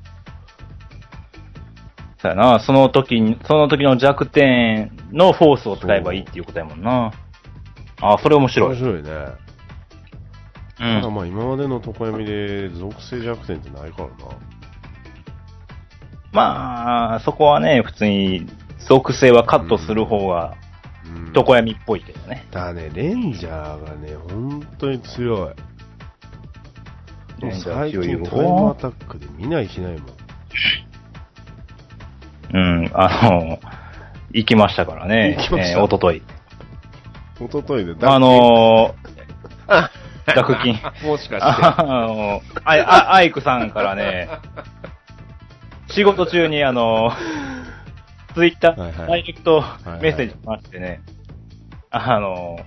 [2.20, 7.12] そうやな、その時に、その時の弱点のフォースを使えばいいっていうことやもんな。
[8.00, 8.70] あ、それ面白い。
[8.70, 9.10] 面白いね。
[9.10, 11.14] うただん。
[11.14, 14.14] まあ今までの常闇で属性弱点ってないからな。
[16.32, 18.46] まあ、そこはね、普通に、
[18.86, 20.68] 属性はカットする方が、うん
[21.34, 22.46] 床闇っぽいけどね。
[22.50, 25.54] だね、レンジャーがね、本当に強い。
[27.40, 30.06] レンジャー最近タイムアタックで見ない日ないもん。
[32.50, 33.58] うん、あの、
[34.32, 35.36] 行きましたからね。
[35.38, 36.22] 行きましたえー、おととい。
[37.40, 40.80] 一昨日であのー、学金。
[41.06, 44.28] もしかあの、あい、あ、アイクさんからね、
[45.90, 47.12] 仕事中にあの、
[48.34, 49.08] ツイッター、はいはい。
[49.08, 49.62] ダイレクト
[50.00, 51.00] メッセージしましてね、
[51.90, 52.58] あの、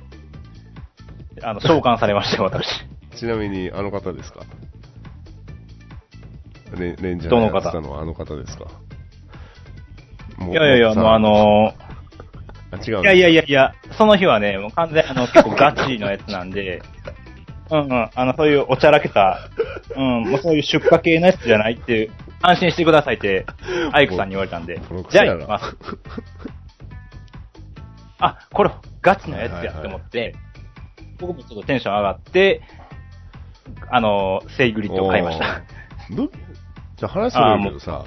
[1.43, 2.67] あの、召喚されましたよ、 私。
[3.15, 4.41] ちなみに、あの方ですか？
[6.77, 8.65] レレンジャーどの方のはあの方ですか？
[10.37, 11.73] もいやいやいや、もうあ、の、
[12.71, 16.81] あ違ういやいやいやいや、その日はね、もう完全にあの、結構ガチのやつなんで、
[17.69, 19.49] うんうん、あの、そういうおちゃらけた、
[19.95, 23.45] うん、もうそういう出荷系のやつじゃないっていう、安心してくださいって、
[23.93, 24.79] アイクさんに言われたんで
[25.09, 25.77] じゃあ行きます。
[28.19, 28.71] あ、これ
[29.01, 30.35] ガチのやつやって思って、
[31.19, 32.61] 僕もちょっとテンション上がって、
[33.89, 35.61] あの、セイグリッドを買いました。
[36.09, 38.05] じゃあ話するけどさ、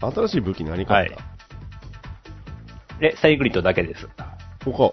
[0.00, 4.08] 新しい武器何買った、で、セイグリッドだけです。
[4.64, 4.92] 他。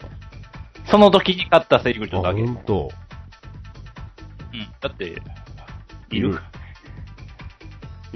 [0.90, 2.42] その時に買ったセイグリッドあ、だけ。
[2.42, 2.54] うん。
[2.54, 2.90] ほんと。
[4.82, 5.22] だって、
[6.10, 6.40] いる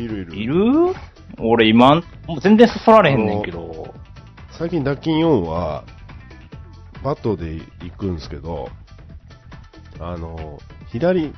[0.04, 0.36] いるいる。
[0.36, 0.56] いる？
[1.40, 3.94] 俺今ん、もう全然そそられへんねんけど。
[4.52, 5.84] 最近、ダッキン4は、
[7.04, 8.70] バットで行くんですけど、
[10.00, 10.60] あの、
[10.92, 11.34] 左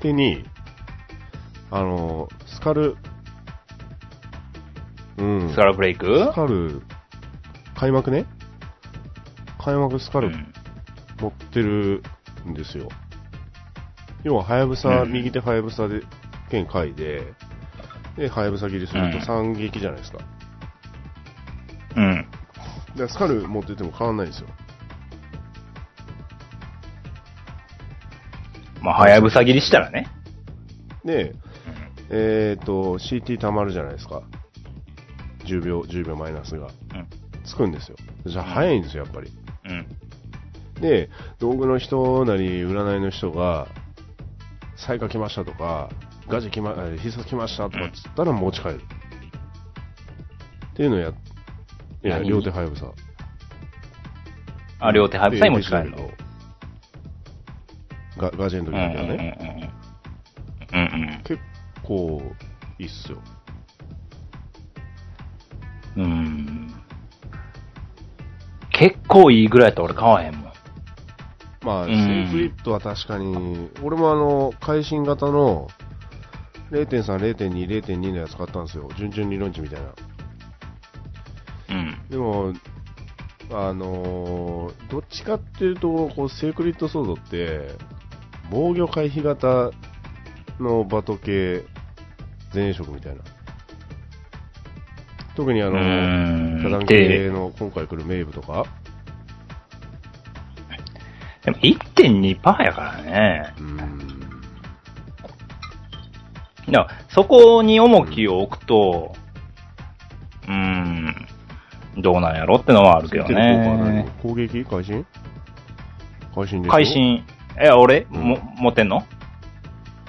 [0.00, 0.44] 手に、
[1.70, 2.96] あの、スカル、
[5.16, 5.50] うん。
[5.50, 6.28] スカルブレイク？
[6.32, 6.82] スカル、
[7.76, 8.26] 開幕ね？
[9.58, 10.52] 開幕スカルうん
[11.20, 12.02] 持ってる
[12.46, 12.88] んですよ。
[14.22, 16.02] 要は、はやぶさ、うん右手はやぶさで、
[16.50, 17.32] 剣回で、
[18.16, 20.18] で、はやぶさ切りするとうん三撃じゃないですか。
[21.96, 22.26] うん。
[22.96, 24.48] で、スカル持ってても変わんないんですよ。
[28.82, 30.06] まあ、はやぶさ切りしたらね。
[31.04, 31.34] で、
[32.10, 34.22] えっ、と、CT 溜まるじゃないですか。
[35.46, 36.66] 10秒、10秒マイナスが。
[36.66, 36.72] うん。
[37.44, 37.96] つくんですよ。
[38.26, 39.30] じゃあ早いんですよ、やっぱり。
[39.64, 39.86] うん。
[40.80, 41.08] で、
[41.38, 43.68] 道具の人なり、占いの人が、
[44.76, 45.88] 彩花来ましたとか、
[46.28, 48.80] ガジ来ま、え必殺来ましたとかっつったら持ち帰る。
[50.72, 51.12] っていうのをや、い
[52.08, 52.28] や、何？
[52.28, 52.86] 両手はやぶさ。
[54.80, 56.10] あ、両手はやぶさに持ち帰るの？
[58.16, 59.70] ガガジェンの時うんうんはね、
[60.72, 61.02] うんうん。
[61.02, 61.40] うん結
[61.82, 62.22] 構
[62.78, 63.18] いいっすよ。
[65.96, 66.04] うん。
[66.04, 66.74] うん。
[68.70, 70.52] 結構いいぐらいやったら俺買わへんもん。
[71.62, 75.68] まあ、うんセーフリットは確かに、俺もあの、会心型の
[76.74, 78.90] 0.3、0.2、0.2のやつ買ったんですよ。
[78.96, 79.94] 順々理論値みたいな。
[81.70, 82.08] うん。
[82.10, 82.52] でも、
[83.52, 87.68] あのーどっちかっていうと、こう、セークリットソードって、
[88.50, 89.70] 防御回避型
[90.60, 91.64] のバト系
[92.54, 93.22] 前衛色みたいな。
[95.36, 98.66] 特にあの、うーん遮断系の今回来るメイブとか、
[101.44, 103.54] でも1.2%やからね。
[103.58, 104.03] うーん、
[106.70, 109.14] だからそこに重きを置くと、
[110.46, 111.14] うーん、
[111.98, 114.06] どうなんやろってのはあるけどね。
[114.22, 115.06] 攻撃会心
[116.34, 117.24] 会心会心、
[117.60, 119.04] え、俺、うんも、持ってんの？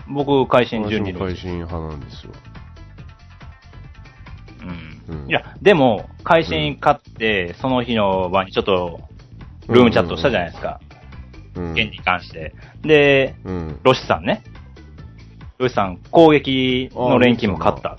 [0.08, 2.32] 僕、会心12の私も会心派なんですよ。
[4.62, 5.16] うん。
[5.22, 9.02] うんいや、でも、会心買って、その日の晩にちょっと、
[9.68, 10.80] ルームチャットしたじゃないですか。
[11.56, 11.76] うん。
[11.76, 12.56] 剣に関して。
[12.82, 13.80] で、うん。
[13.84, 14.44] ロシさんね。
[15.58, 17.98] ロシさん、攻撃の連勤も買った。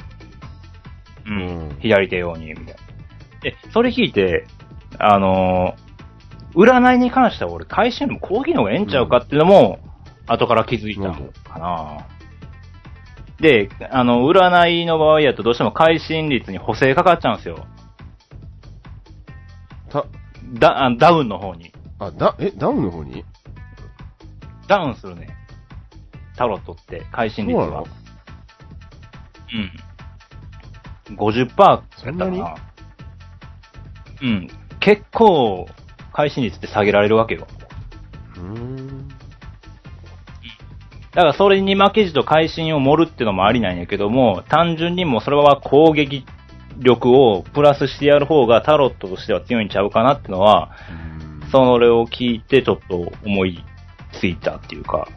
[1.26, 1.76] ううんん。
[1.80, 2.72] 左手用に、みたいな。
[3.42, 4.46] で、それ聞いて、
[4.98, 5.86] あのー
[6.54, 9.78] 占いに関しては俺、会心よりも攻撃の方がええんちゃうかっていうのも、
[10.26, 12.06] 後から気づいたのかな。
[13.38, 17.66] で、あの、占いの場合やとどうしても会心率に補正かかっちゃうんですよ。
[19.90, 20.06] た、
[20.54, 21.74] ダあダウンの方に。
[21.98, 23.22] あ、だ、え、ダウンの方に？
[24.66, 25.35] ダウンするね。
[26.36, 27.90] タロットって、会心率はそ
[31.10, 31.16] うん。
[31.16, 32.42] 50%やったかなに？
[34.22, 34.48] うん。
[34.80, 35.68] 結構、
[36.12, 37.46] 会心率って下げられるわけよ。
[38.36, 39.08] うーん。
[39.08, 39.14] だ
[41.22, 46.26] からそれに負けじと会心を盛るっていうのもありなんやけども、単純にもうそれは攻撃
[46.78, 50.72] 力をプラスしてやる方がタロットとしては強いんちゃうかなっていうのは、
[51.50, 53.64] それを聞いてちょっと思い
[54.12, 55.08] ついたっていうか、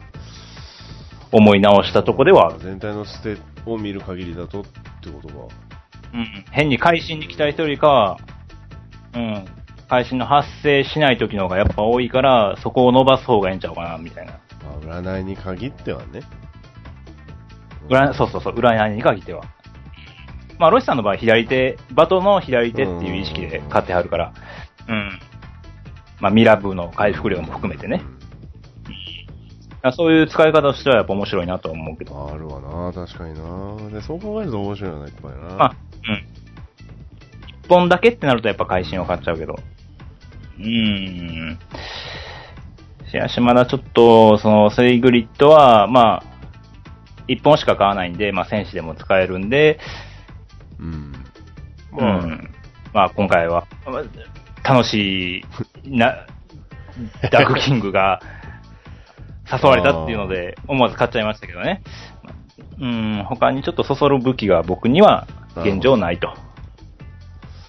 [1.32, 2.60] 思い直したとこではある。
[2.60, 5.34] 全体のステを見る限りだとってことか。
[6.14, 6.44] うん。
[6.50, 8.18] 変に会心に期待してるよりかは、
[9.14, 9.44] うん。
[9.88, 14.32] 会心の発生しない時の方がやっぱ多いから、そこを伸ばす方がええんちゃうかな、みたいな。
[14.80, 16.22] まあ、占いに限ってはね。
[17.88, 19.42] 占いそうそうそう、占いに限っては。
[20.58, 24.32] まあ、ロシさんの場合、左手、バトの左手っていう意識で買ってはるから、
[24.88, 25.18] うん。
[26.20, 28.02] まあ、ミラブの回復量も含めてね。
[28.02, 28.19] あ
[29.92, 32.30] そういう使い方としてはやっぱ面白いなとは思うけど。
[32.30, 33.90] あるわな、確かにな。
[33.90, 35.38] で、そう考えると面白いよな、いっぱいな。
[35.56, 35.76] まあ、
[36.08, 36.26] うん。
[37.64, 39.58] 一本だけってなるとやっぱ会心を買っちゃうけど。
[40.58, 41.58] うーん。
[43.10, 46.22] しかしまだちょっと、その、セイグリッドは、まあ、
[47.26, 49.78] 一本しか買わないんで、まあ、戦士でも使えるんで、
[50.78, 51.12] うん。
[51.92, 52.50] うまあ、ん。
[52.92, 54.02] まあ、今回は、まあ
[54.62, 55.42] 楽し
[55.84, 56.26] い、な、
[57.30, 58.20] ダークキングが
[59.50, 61.82] 誘われたっていうので、思わず買っちゃいましたけどね。
[62.80, 65.26] うん、他にちょっとそそる武器が僕には
[65.56, 66.34] 現状ないと。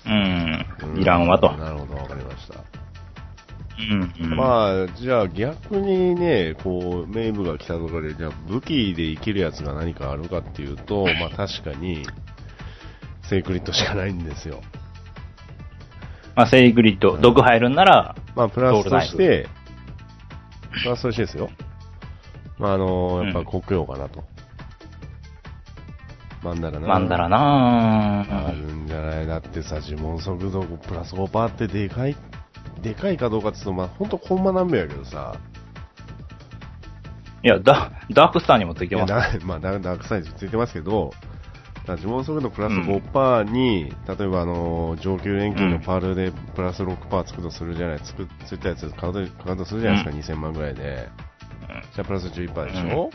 [0.05, 1.51] うん、いらんわと。
[1.53, 2.55] なるほど、わかりました。
[3.79, 4.35] うん、うん。
[4.35, 12.05] まあ、じゃあ逆にね、こう、メイブが来たところで、じゃあ武器で生きるやつが何かあるかっていうと、 まあ確かに、
[13.23, 14.61] セイクリットしかないんですよ。
[16.35, 19.47] まあ、セイグリッド、毒入るんなら、まあ、プラスとして、
[20.83, 21.49] プラスとしてですよ。
[22.61, 24.23] まあ、あの、やっぱ黒曜かなと。
[26.43, 26.87] マンダラな。
[26.87, 32.15] マンダラなあるんじゃないだってさ、呪文速度プラス5%ってでかい
[32.81, 35.35] でかいかどうかって言うと、まあ、ほんとコンマ何秒やけどさ、
[37.43, 39.39] いや、ダダークスターにもついてます。
[39.45, 41.11] まあ、ダダークサイズついてますけど、
[41.87, 51.09] 呪文速度プラス5%に、例えばあの上級連休のパールでプラス6%つくとするじゃない、つくついたやつ買うと買うとするじゃないですか、2000万ぐらいで。
[51.93, 53.09] じゃあプラス11%でしょ、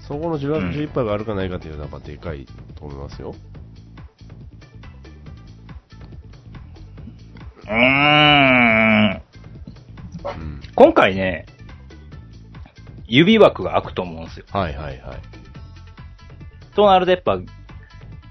[0.00, 3.34] そこの10 11%があるかないかっていうのはやっぱでかいと思いますよ。
[7.64, 9.22] うーん。
[10.24, 10.60] うん。
[10.74, 11.46] 今回ね、
[13.06, 14.46] 指枠が開くと思うんですよ。
[14.52, 15.20] はいはいはい。
[16.74, 17.38] となるとやっぱ、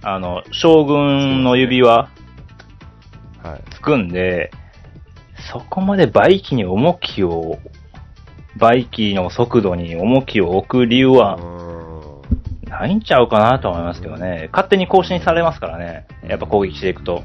[0.03, 2.09] あの、将軍の指輪
[3.43, 3.63] はい。
[3.71, 4.51] つくんで、
[5.51, 7.59] そこまで倍機に重きを、
[8.57, 11.37] 倍機の速度に重きを置く理由うは。
[12.67, 14.49] ないんちゃうかなと思いますけどね。
[14.51, 16.07] 勝手に更新されますからね。
[16.27, 17.23] やっぱ攻撃していくと。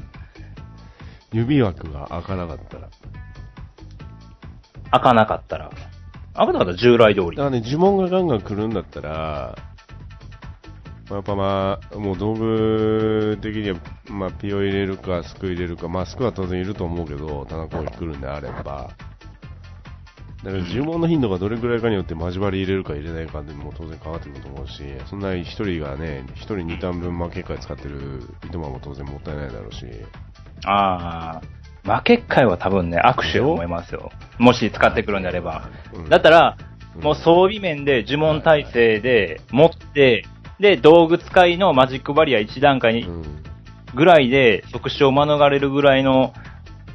[1.31, 2.89] 指枠が開かなかったら。
[4.91, 5.69] 開かなかったら。
[6.35, 7.43] 開かなかったら従来通りだか。
[7.45, 9.55] らね、呪文がガンガン来るんだったら、
[11.09, 13.77] まあやっぱまあ、もう道具的には、
[14.09, 18.91] まあ、ピオ入れるか、スク入れるか、まあ、スクは当然いると思うけど、棚攻撃来るんであれば、
[20.43, 29.85] だから呪文の頻度がどれくらいかによって交わり入れるか入れないかでも当然変わってくると思うし、そんな一人がね、一人2ターン分負け回使ってる糸間も当然もったいないだろうし、
[30.65, 31.41] あ
[31.83, 34.11] あ、負けっかいは多分ね、握手を思いますよ。
[34.37, 35.69] もし使ってくるんであれば。
[35.93, 36.69] うんだったら、うん
[36.99, 40.25] もう装備面で呪文体制で持って、
[40.59, 43.43] で、道具使いのマジックバリア1段階にうん。
[43.95, 46.33] ぐらいで即死を免れるぐらいの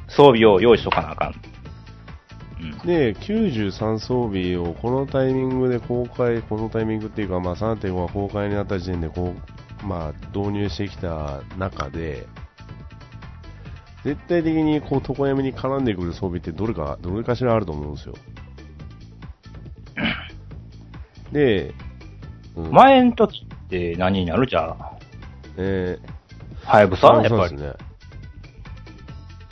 [0.07, 1.33] 装備を用意しとかなあかん。
[2.71, 2.87] うん。
[2.87, 9.33] で、93装備をこのタイミングで公開、このタイミングっていうか、まあ、3.5が公開になった時点でこ
[9.83, 12.27] う、まあ、導入してきた中で、
[14.03, 18.15] 絶対的にこう、床闇に絡んでくる装備ってどれか、どれかしらあると思うんですよ。
[21.31, 21.73] で、
[22.55, 24.47] うん、前の時って何になる？
[24.47, 24.91] じゃあ。
[25.57, 25.97] え
[26.63, 27.29] はやぶー、さやっぱり。
[27.29, 27.84] そうですね。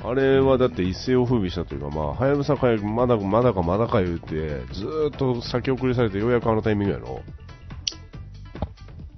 [0.06, 4.28] あれはだって一世を風靡したというか、まあ、はやぶさかまだかまだかまだか言うて、
[4.74, 7.22] ずーっと先送りされてようやくあのタイミングやろ？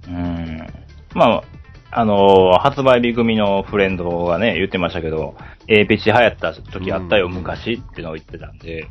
[0.08, 0.66] うん。
[1.12, 1.42] まあ、
[1.90, 8.88] あのー発売日組のフレンドがね、言ってましたけど、A ペチ流行った時あったよ、うん昔ってのを言ってたんで、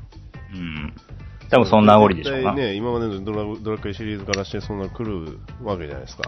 [0.54, 0.94] うん。
[1.50, 2.54] 多分そんなごりでしょうな。
[2.54, 6.24] ね、今までのドラドラクエシリーズからしてそんな来るわけじゃないですか。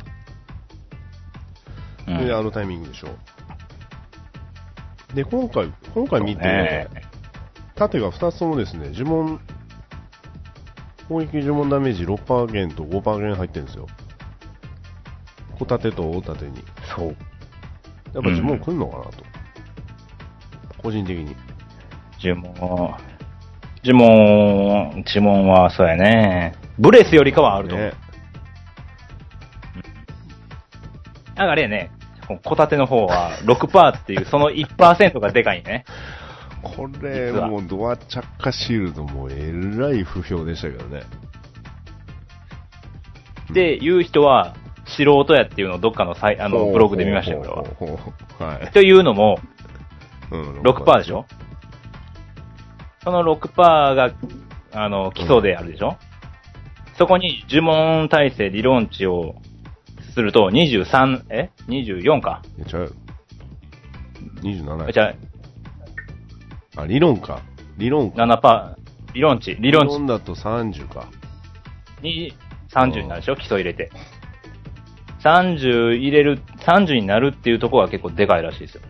[2.07, 3.07] うんで、あのタイミングでしょ。
[5.13, 6.87] で、今回、今回見て、ね
[7.75, 9.39] 盾が2つともですね、呪文、
[11.07, 13.87] 攻撃呪文ダメージ6%減と5%減入ってるんですよ。
[15.59, 16.63] 小盾と大盾に。
[16.95, 17.07] そう。
[18.13, 19.11] やっぱ呪文来んのかなと。
[20.81, 21.35] 個人的に。
[22.19, 22.53] 呪文、
[23.83, 26.55] 呪文、呪文はそうやね。
[26.79, 27.87] ブレスよりかはあると思う。
[27.87, 27.93] ね
[31.35, 31.91] なんかあれやね、
[32.43, 35.85] 小盾の方は6%っていう、その1%がでかいね。
[36.61, 41.03] これ、もうドア着火シールドもえらい不評でしたけどね。
[43.51, 44.55] で、言う人は、
[44.85, 47.41] 素人やっていうのをどっかのサイあのブログで見ましたよ、
[47.77, 47.91] これ
[48.43, 48.53] は。
[48.53, 48.71] はい。
[48.71, 49.39] というのも、
[50.31, 51.25] うん6%でしょ？
[53.03, 54.11] その6%が、
[54.73, 55.97] あの、基礎であるでしょ、
[56.97, 59.35] そこに呪文体制理論値を
[60.17, 62.41] すると23、え ?24 か。
[62.57, 62.95] いやちゃう。
[64.41, 65.15] 27やじゃ
[66.75, 67.43] あ、理論か。
[67.77, 68.75] 理論あ、か。
[69.05, 71.07] 7%、理論値、理論値だと30か。
[72.01, 72.33] に
[72.69, 73.35] 30になるでしょ？
[73.35, 73.91] 基礎入れて。
[75.19, 78.81] 30入れる、30になるっていうところが結構でかいらしいですよ。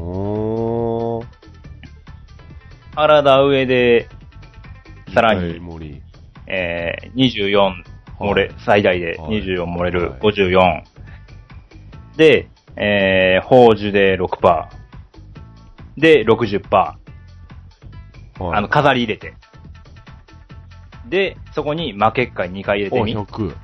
[0.00, 1.26] おー。
[2.94, 4.08] 体上で、
[5.12, 6.00] さらに、森。
[6.46, 7.89] えー、24
[8.20, 10.82] 漏れ、最大ではい24漏れるはい54。
[12.16, 14.68] で、えー、宝珠で6%。
[15.96, 16.76] で、60%。
[16.76, 19.34] はいあの、飾り入れて。
[21.06, 23.14] で、そこに負けっかい2回入れてお、み。
[23.14, 23.54] 100。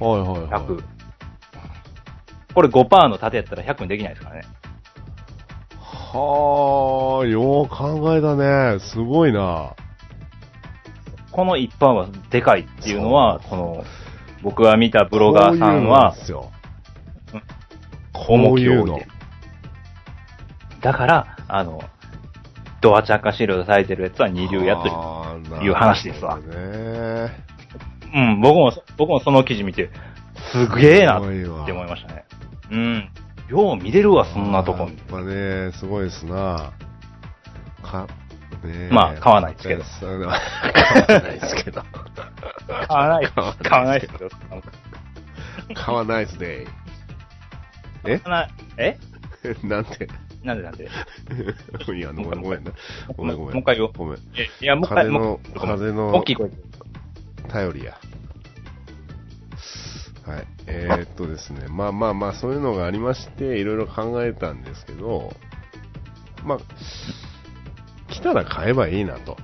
[0.00, 0.50] はいはいはい。
[0.50, 0.82] 100。
[2.54, 4.42] これ5%の盾やったら100にできないですからね。
[5.80, 8.78] はあ、よう考えたね。
[8.80, 9.74] すごいな。
[11.34, 13.84] この1%はでかいっていうのは、この、
[14.44, 16.14] 僕が見たブロガーさんは。
[18.12, 19.08] 重こういうのきを置いて。
[20.80, 21.82] だから、あの、
[22.80, 24.86] ドアチャッカシールドされてるやつは二流やと
[25.60, 25.72] いう。
[25.74, 27.32] 話ですわね。
[28.14, 29.90] うん、僕も、僕もその記事見て、
[30.52, 31.26] すげえなって
[31.72, 32.26] 思いましたね。
[32.70, 33.10] うん。
[33.48, 36.70] よう見れるわ、そんなとこやっぱね、すごいですな。
[37.82, 38.06] か、
[38.62, 41.82] ねえまあ買わないですけど買わないですけど。
[42.88, 44.30] 買わない、買わない買わないですよ。
[45.74, 46.66] 買わないですね。
[48.06, 48.18] え？
[48.18, 48.98] 買わないえ？
[49.66, 50.08] なんて
[50.42, 50.84] なんでなんで？
[50.84, 52.72] いや、ごめん、ごめんな。
[53.16, 53.54] ごめん、ごめん。
[53.54, 54.18] もう一回言おうごめん。
[54.36, 56.56] えいや、もう一回、風の風の大きい声で。
[57.48, 57.98] 頼りや。
[60.26, 60.46] はい。
[60.66, 65.32] えー、っとですね、まあまあまあ、そういうのがありまして、いろいろ考えたんですけど、
[66.44, 66.58] まあ、
[68.14, 69.36] 来たら買えばいいなと。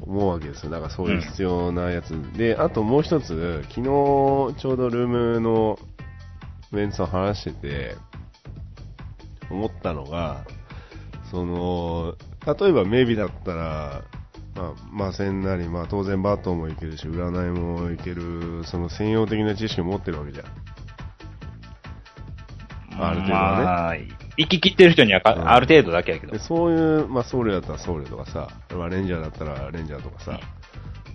[0.00, 0.70] 思うわけですよ。
[0.70, 2.10] だからそういう必要なやつ。
[2.36, 5.78] で、あともう一つ、昨日ちょうどルームの
[6.72, 7.96] メンツと話してて、
[9.50, 10.44] 思ったのが、
[11.30, 12.14] その、
[12.46, 14.02] 例えばメビだったら、
[14.56, 20.46] まあ、魔戦なり、まあ当然バットもいけるし、占いもいける、その専用的な知識を持ってるわけじゃん。
[23.00, 26.38] ある程度はねまあ、生き切ってる人にはか、うんある程度だけやけどで。
[26.38, 30.40] そういう、まあ僧侶だったら僧侶とかさ、まあレンジャーだったらレンジャーとかさ、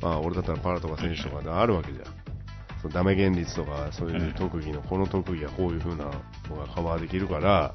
[0.02, 2.06] まあ俺だったらパラとか選手とかであるわけじゃん。
[2.82, 6.12] そのダメ現率とか、そういう特技の、この特技はこういう風なの
[6.58, 7.74] がカバーできるから、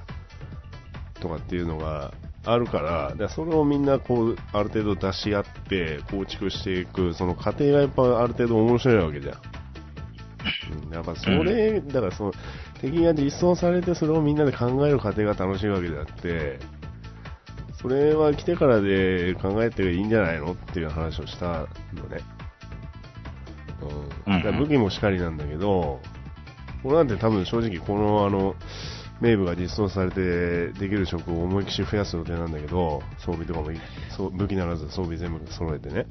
[1.21, 2.13] とかっていうのが
[2.45, 9.35] あるから、でそれをみんなこう、ある程度出し合って構築していく、その過程がやっぱある程度面白いわけじゃん。
[10.87, 12.33] うん、やっぱそれ、だからその、
[12.81, 16.59] 敵が実装されてそれをみんなで考える過程が楽しいわけであって、
[17.81, 22.21] それは来てからで考えていいんじゃないのっていう話をしたのね。
[24.27, 24.33] うん。
[24.33, 26.01] だから武器もしかりなんだけど、
[26.85, 28.57] 俺なんて多分正直このあの、
[29.21, 33.81] 名部が実装されてできる職を思いっきし増やす予定なんだけど、装備とかもい
[34.17, 36.07] そう武器ならず装備全部揃えてね。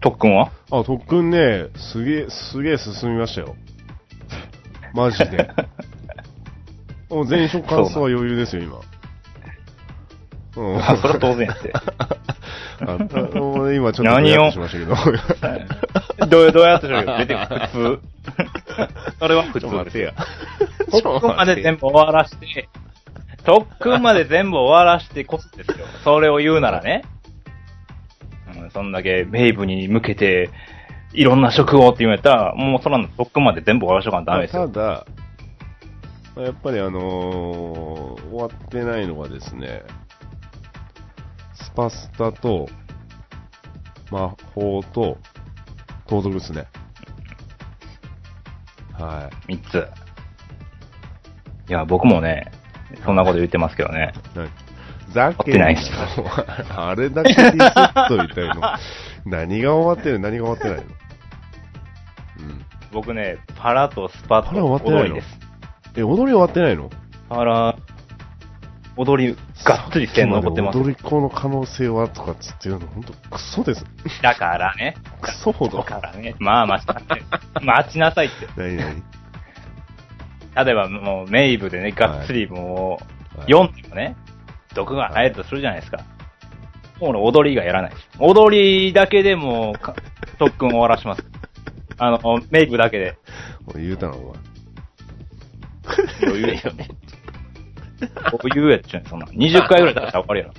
[0.00, 0.50] 特訓は？
[0.70, 3.56] あ、特訓ね、すげえ、すげえ進みましたよ。
[4.94, 5.50] マジで。
[7.10, 8.80] もう全職完走は余裕ですよ、今。
[10.56, 10.78] うん。
[10.78, 11.72] あ、それは当然やって。
[12.82, 12.96] あ
[13.38, 14.50] もう今ちょっと何を？
[14.52, 16.26] しましたけど。
[16.26, 17.66] どう、どうやってしょう出てくる？
[17.66, 18.00] 普通。
[19.20, 20.14] それは普通ですよや。。
[20.90, 22.68] 特訓まで全部終わらして、
[23.44, 25.86] 特訓まで全部終わらしてこそですよ。
[26.04, 27.02] それを言うならね。
[28.70, 30.50] うん、そんだけメイブに向けて、
[31.12, 34.68] いろんな職をって言うんやったら、もうそらの特訓まで全部終わらしとかダメですよ。
[34.68, 35.06] ただ、
[36.42, 39.82] やっぱりあのー終わってないのがですね、
[41.54, 42.68] スパスタと、
[44.10, 45.18] 魔法と、
[46.06, 46.66] 盗賊ですね。
[48.92, 49.86] は三つ。
[51.68, 52.50] いや、僕もね、
[53.04, 54.12] そんなこと言ってますけどね。
[54.36, 54.69] い。
[55.14, 55.90] なざけ終わってないし
[56.70, 58.62] あれだけディスっといたいの。
[59.24, 60.18] 何が終わってる？
[60.18, 60.82] 何が終わってないの？
[60.82, 62.64] うん。
[62.92, 65.14] 僕ね、パラとスパパラ終わってないの？
[65.14, 65.26] 踊りです。
[65.96, 66.90] え、踊り終わってないの？
[67.28, 67.76] パラ、
[68.96, 70.78] 踊り、がっつり線残ってます。
[70.78, 73.84] 踊り子の可能性はとかっつっていうの、ほんとクソです。
[74.22, 74.96] だからね。
[75.20, 75.84] クソほどだ。
[75.84, 76.34] からね。
[76.38, 77.22] まあ待ちなさい。
[77.64, 78.46] 待ちなさいって。
[78.56, 79.02] 何何？
[80.64, 82.98] 例えばもうメイブでね、がっつりも
[83.36, 84.16] う、はい読んでもね、
[84.74, 85.98] 毒が入るとするじゃないですか。
[87.00, 88.08] もう俺踊りがやらないです。
[88.18, 89.74] 踊りだけでも
[90.38, 91.24] 特訓終わらします。
[91.98, 93.18] あの、メイクだけで。
[93.66, 94.50] 俺言うたの、お前。
[96.22, 96.88] 余裕ですよね。
[98.42, 99.26] 余裕やっちゃうそんな。
[99.26, 100.52] 20回ぐらい経ったら終わるやろ。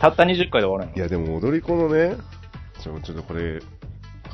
[0.00, 2.16] たった20回で終わるやいや、でも踊り子のね、
[2.80, 3.60] ちょ、ちょっとこれ、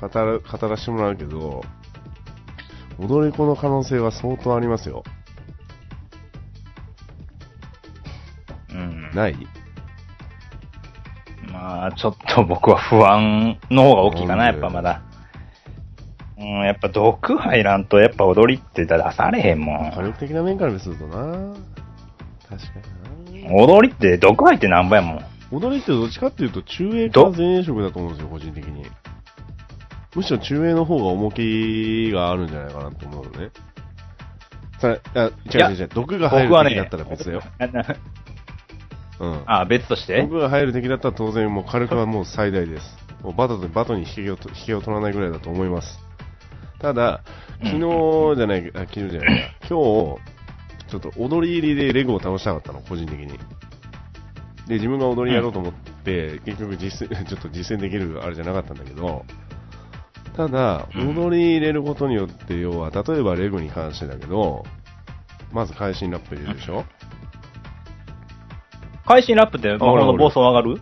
[0.00, 1.62] 語ら、語らせてもらうけど、
[2.98, 5.02] 踊り子の可能性は相当ありますよ。
[9.14, 9.36] ない？
[11.52, 15.02] まあ、ちょっと僕は不安の方が大きいかな、やっぱまだ。
[16.36, 19.92] うん、やっぱ毒入らんと、やっぱ踊りって出されへんもん。
[19.92, 21.54] 火力的な面からするとな
[22.48, 22.72] 確か
[23.30, 25.24] にな踊りって毒入ってなんぼやもん。
[25.52, 27.30] 踊りってどっちかっていうと中衛ど？
[27.30, 28.84] か前衛色だと思うんですよ、個人的に。
[30.16, 33.50] むしろ中衛の方が重きがあるんじゃないかなと思うのね。
[34.78, 37.42] さあ、違う違う違う、毒が入る僕はね敵だったら別だよ。
[39.32, 39.42] うん。
[39.46, 40.22] あ、別として？
[40.22, 43.04] 毒が入る敵だったら当然もう火力はもう最大です。
[43.22, 45.98] もうバトでバトに引けをと引けを取らないぐらいだと思います。
[46.80, 47.22] ただ、
[47.62, 50.16] 昨日じゃない、あ昨日じゃないや、今日、ちょ
[50.98, 53.28] っと踊り入りでレゴを倒したかったの、個人的に。
[54.68, 59.24] で、自分が踊りやろうと思って、結局実践、 ちょっと実践できるあれじゃなかったんだけど、
[60.36, 64.64] ただ、うん踊り入れることによって、要は、例えばレゴに関してだけど、
[65.52, 66.84] まず会心ラップ入れるでしょ
[69.06, 70.80] 会心ラップって魔法の暴走上がる？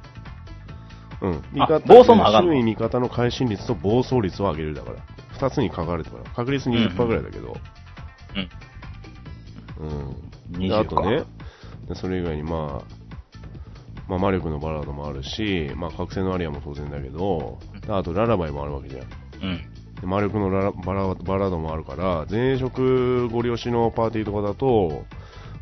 [1.20, 1.34] うん。
[1.34, 2.52] あ味方暴走も上がんの？
[2.52, 4.96] 周囲味方の会心率と暴走率を上げるだから。
[5.32, 6.30] 二つに書かれてるから。
[6.30, 7.56] 確率20%ぐらいだけど。
[9.80, 10.16] うん。
[10.52, 11.24] 20であとかね、
[11.88, 12.84] でそれ以外にまあ、
[14.08, 19.02] まあ、魔力のバラードもあるし、まあ、覚醒のアリアも当然だけど、であとララバイもあるわけじゃん。
[19.02, 19.58] うん。
[20.00, 25.04] で魔力のララバラバラードもあるから、前職ご利用しのパーティーとかだと、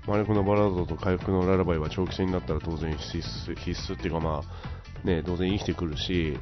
[0.07, 6.39] 魔力のバラードと回復のララバイは長期戦になったら当然必須必須っていうかまあ、ね、当然生きてくるし、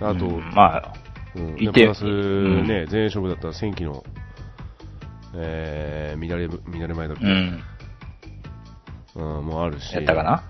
[0.00, 0.94] あと、うんまあ、
[1.34, 4.04] うん、でプラス、ね、前職だったら戦機の、
[5.34, 7.62] えー、乱れ、乱れ前だっけ、うん。
[9.14, 9.94] うん、もあるし。
[9.94, 10.42] やったかな？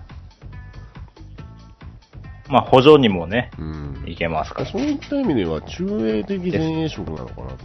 [2.49, 4.03] まあ、補助にもね、うん。
[4.05, 4.71] いけますから。
[4.71, 7.57] そういった意味では、中衛的前衛色なのかなと。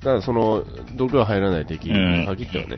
[0.00, 0.64] だから、その、
[0.94, 2.76] 毒が入らない敵に限ってはね、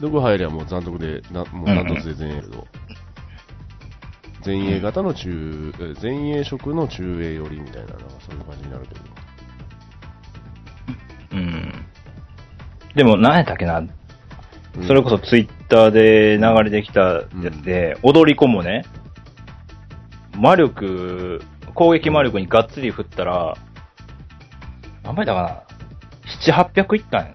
[0.00, 2.66] 毒入りゃもう残徳で、なもう断トツで前衛けど、
[4.44, 5.28] 前衛型の中、
[5.80, 9.00] え前衛色の中衛寄りみたいな、なんかそういう感じになるけど。
[11.32, 11.86] うん。
[12.94, 13.90] でも、何やったっけな、うん。
[14.86, 18.84] それこそツイッターで流れてきたやつで、踊り子もね、
[20.36, 21.42] 魔力、
[21.74, 23.56] 攻撃魔力にがっつり振ったら、
[25.02, 25.65] 何倍だかな
[26.40, 27.34] ?7、800いったんや。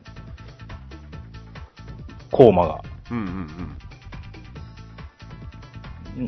[2.32, 2.82] コーマが。
[3.12, 3.26] うんうん
[6.18, 6.26] うん。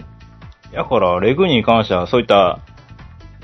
[0.73, 2.59] だから、レグに関してはそういった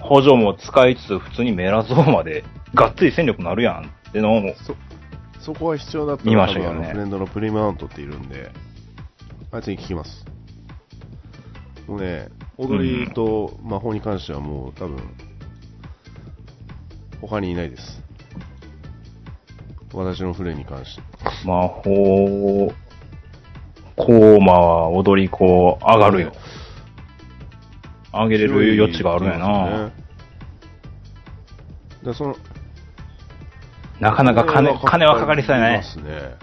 [0.02, 2.44] 補助も使いつつ、普通にメラゾーマで、
[2.74, 4.76] がっつり戦力なるやんってのを、そ、
[5.40, 8.52] そこは必要だった見ら、ましたけどねフレンドのプリムアウントっているんで、
[9.52, 10.26] あいつに聞きます。
[11.88, 14.98] もうね、踊りと魔法に関してはもう多分、
[17.22, 18.04] 他にいないです。
[19.94, 21.02] 私のフレに関して。
[21.46, 22.72] 魔法、
[23.96, 26.32] コーマは踊り子上がるよ。
[28.14, 29.92] 上げれる余地があるんやな。
[32.04, 32.36] で、その、
[34.00, 35.78] なかなか金、金はかかりそうやね。
[35.78, 36.36] ますね。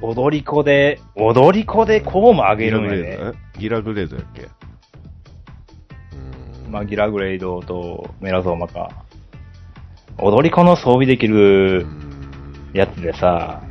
[0.00, 3.32] 踊り子で、踊り子でコーマ上げるんやね。
[3.58, 4.48] ギラグレードやっけ？
[6.68, 9.03] まあ、ギラグレイドとメラゾーマか。
[10.18, 13.62] 踊り子の装備できうるんやつでさ、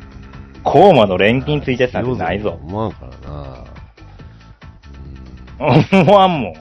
[0.64, 2.60] コーマの錬金ついたやつなんてないぞ。
[2.62, 3.64] 思わんからな。
[6.04, 6.54] 思わんもん。
[6.54, 6.56] い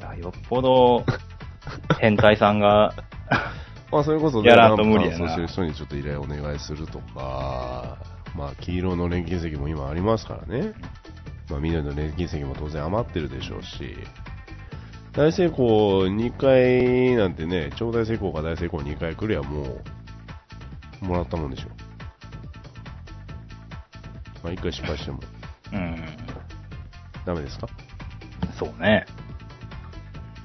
[0.00, 1.04] やよっぽど、
[2.00, 2.92] 変態さんが、
[3.92, 7.98] まあ、それこそね、やらんと無理やなそうしてる人にちょっと依頼お願いするとか、
[8.34, 10.72] まあ、黄色の錬金石も今ありますからね。
[11.50, 13.96] まあ、緑の錬金石も当然余ってるでしょうし、
[15.16, 19.62] 大成功2回なんてね、超大成功か大成功2回来りゃも
[21.02, 21.68] う、もらったもんでしょ。
[24.44, 25.20] まあ、1回失敗しても
[25.72, 25.96] うん、
[27.24, 27.66] ダメですか？
[28.58, 29.06] そうね。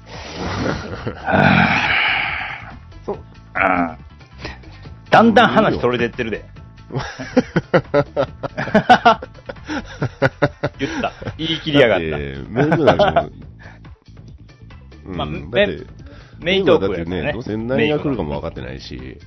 [3.04, 3.16] そう。
[3.16, 3.22] うん
[5.10, 6.42] だんだん話それてってるで。
[10.78, 11.12] 言った。
[11.36, 12.06] 言い切りやがった。
[15.02, 15.48] て、うんまあだって
[16.38, 19.18] メメイントークだってね、やねどうせ何が来るかも分かってないし、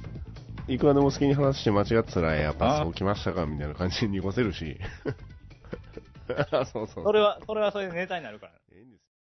[0.67, 4.77] いくらでも好きに話して間違ってたら、やっぱそうきましたかみたいな感じに濁せるし。
[6.73, 7.03] そうそう。
[7.03, 8.51] それは、それはそれでネタになるから。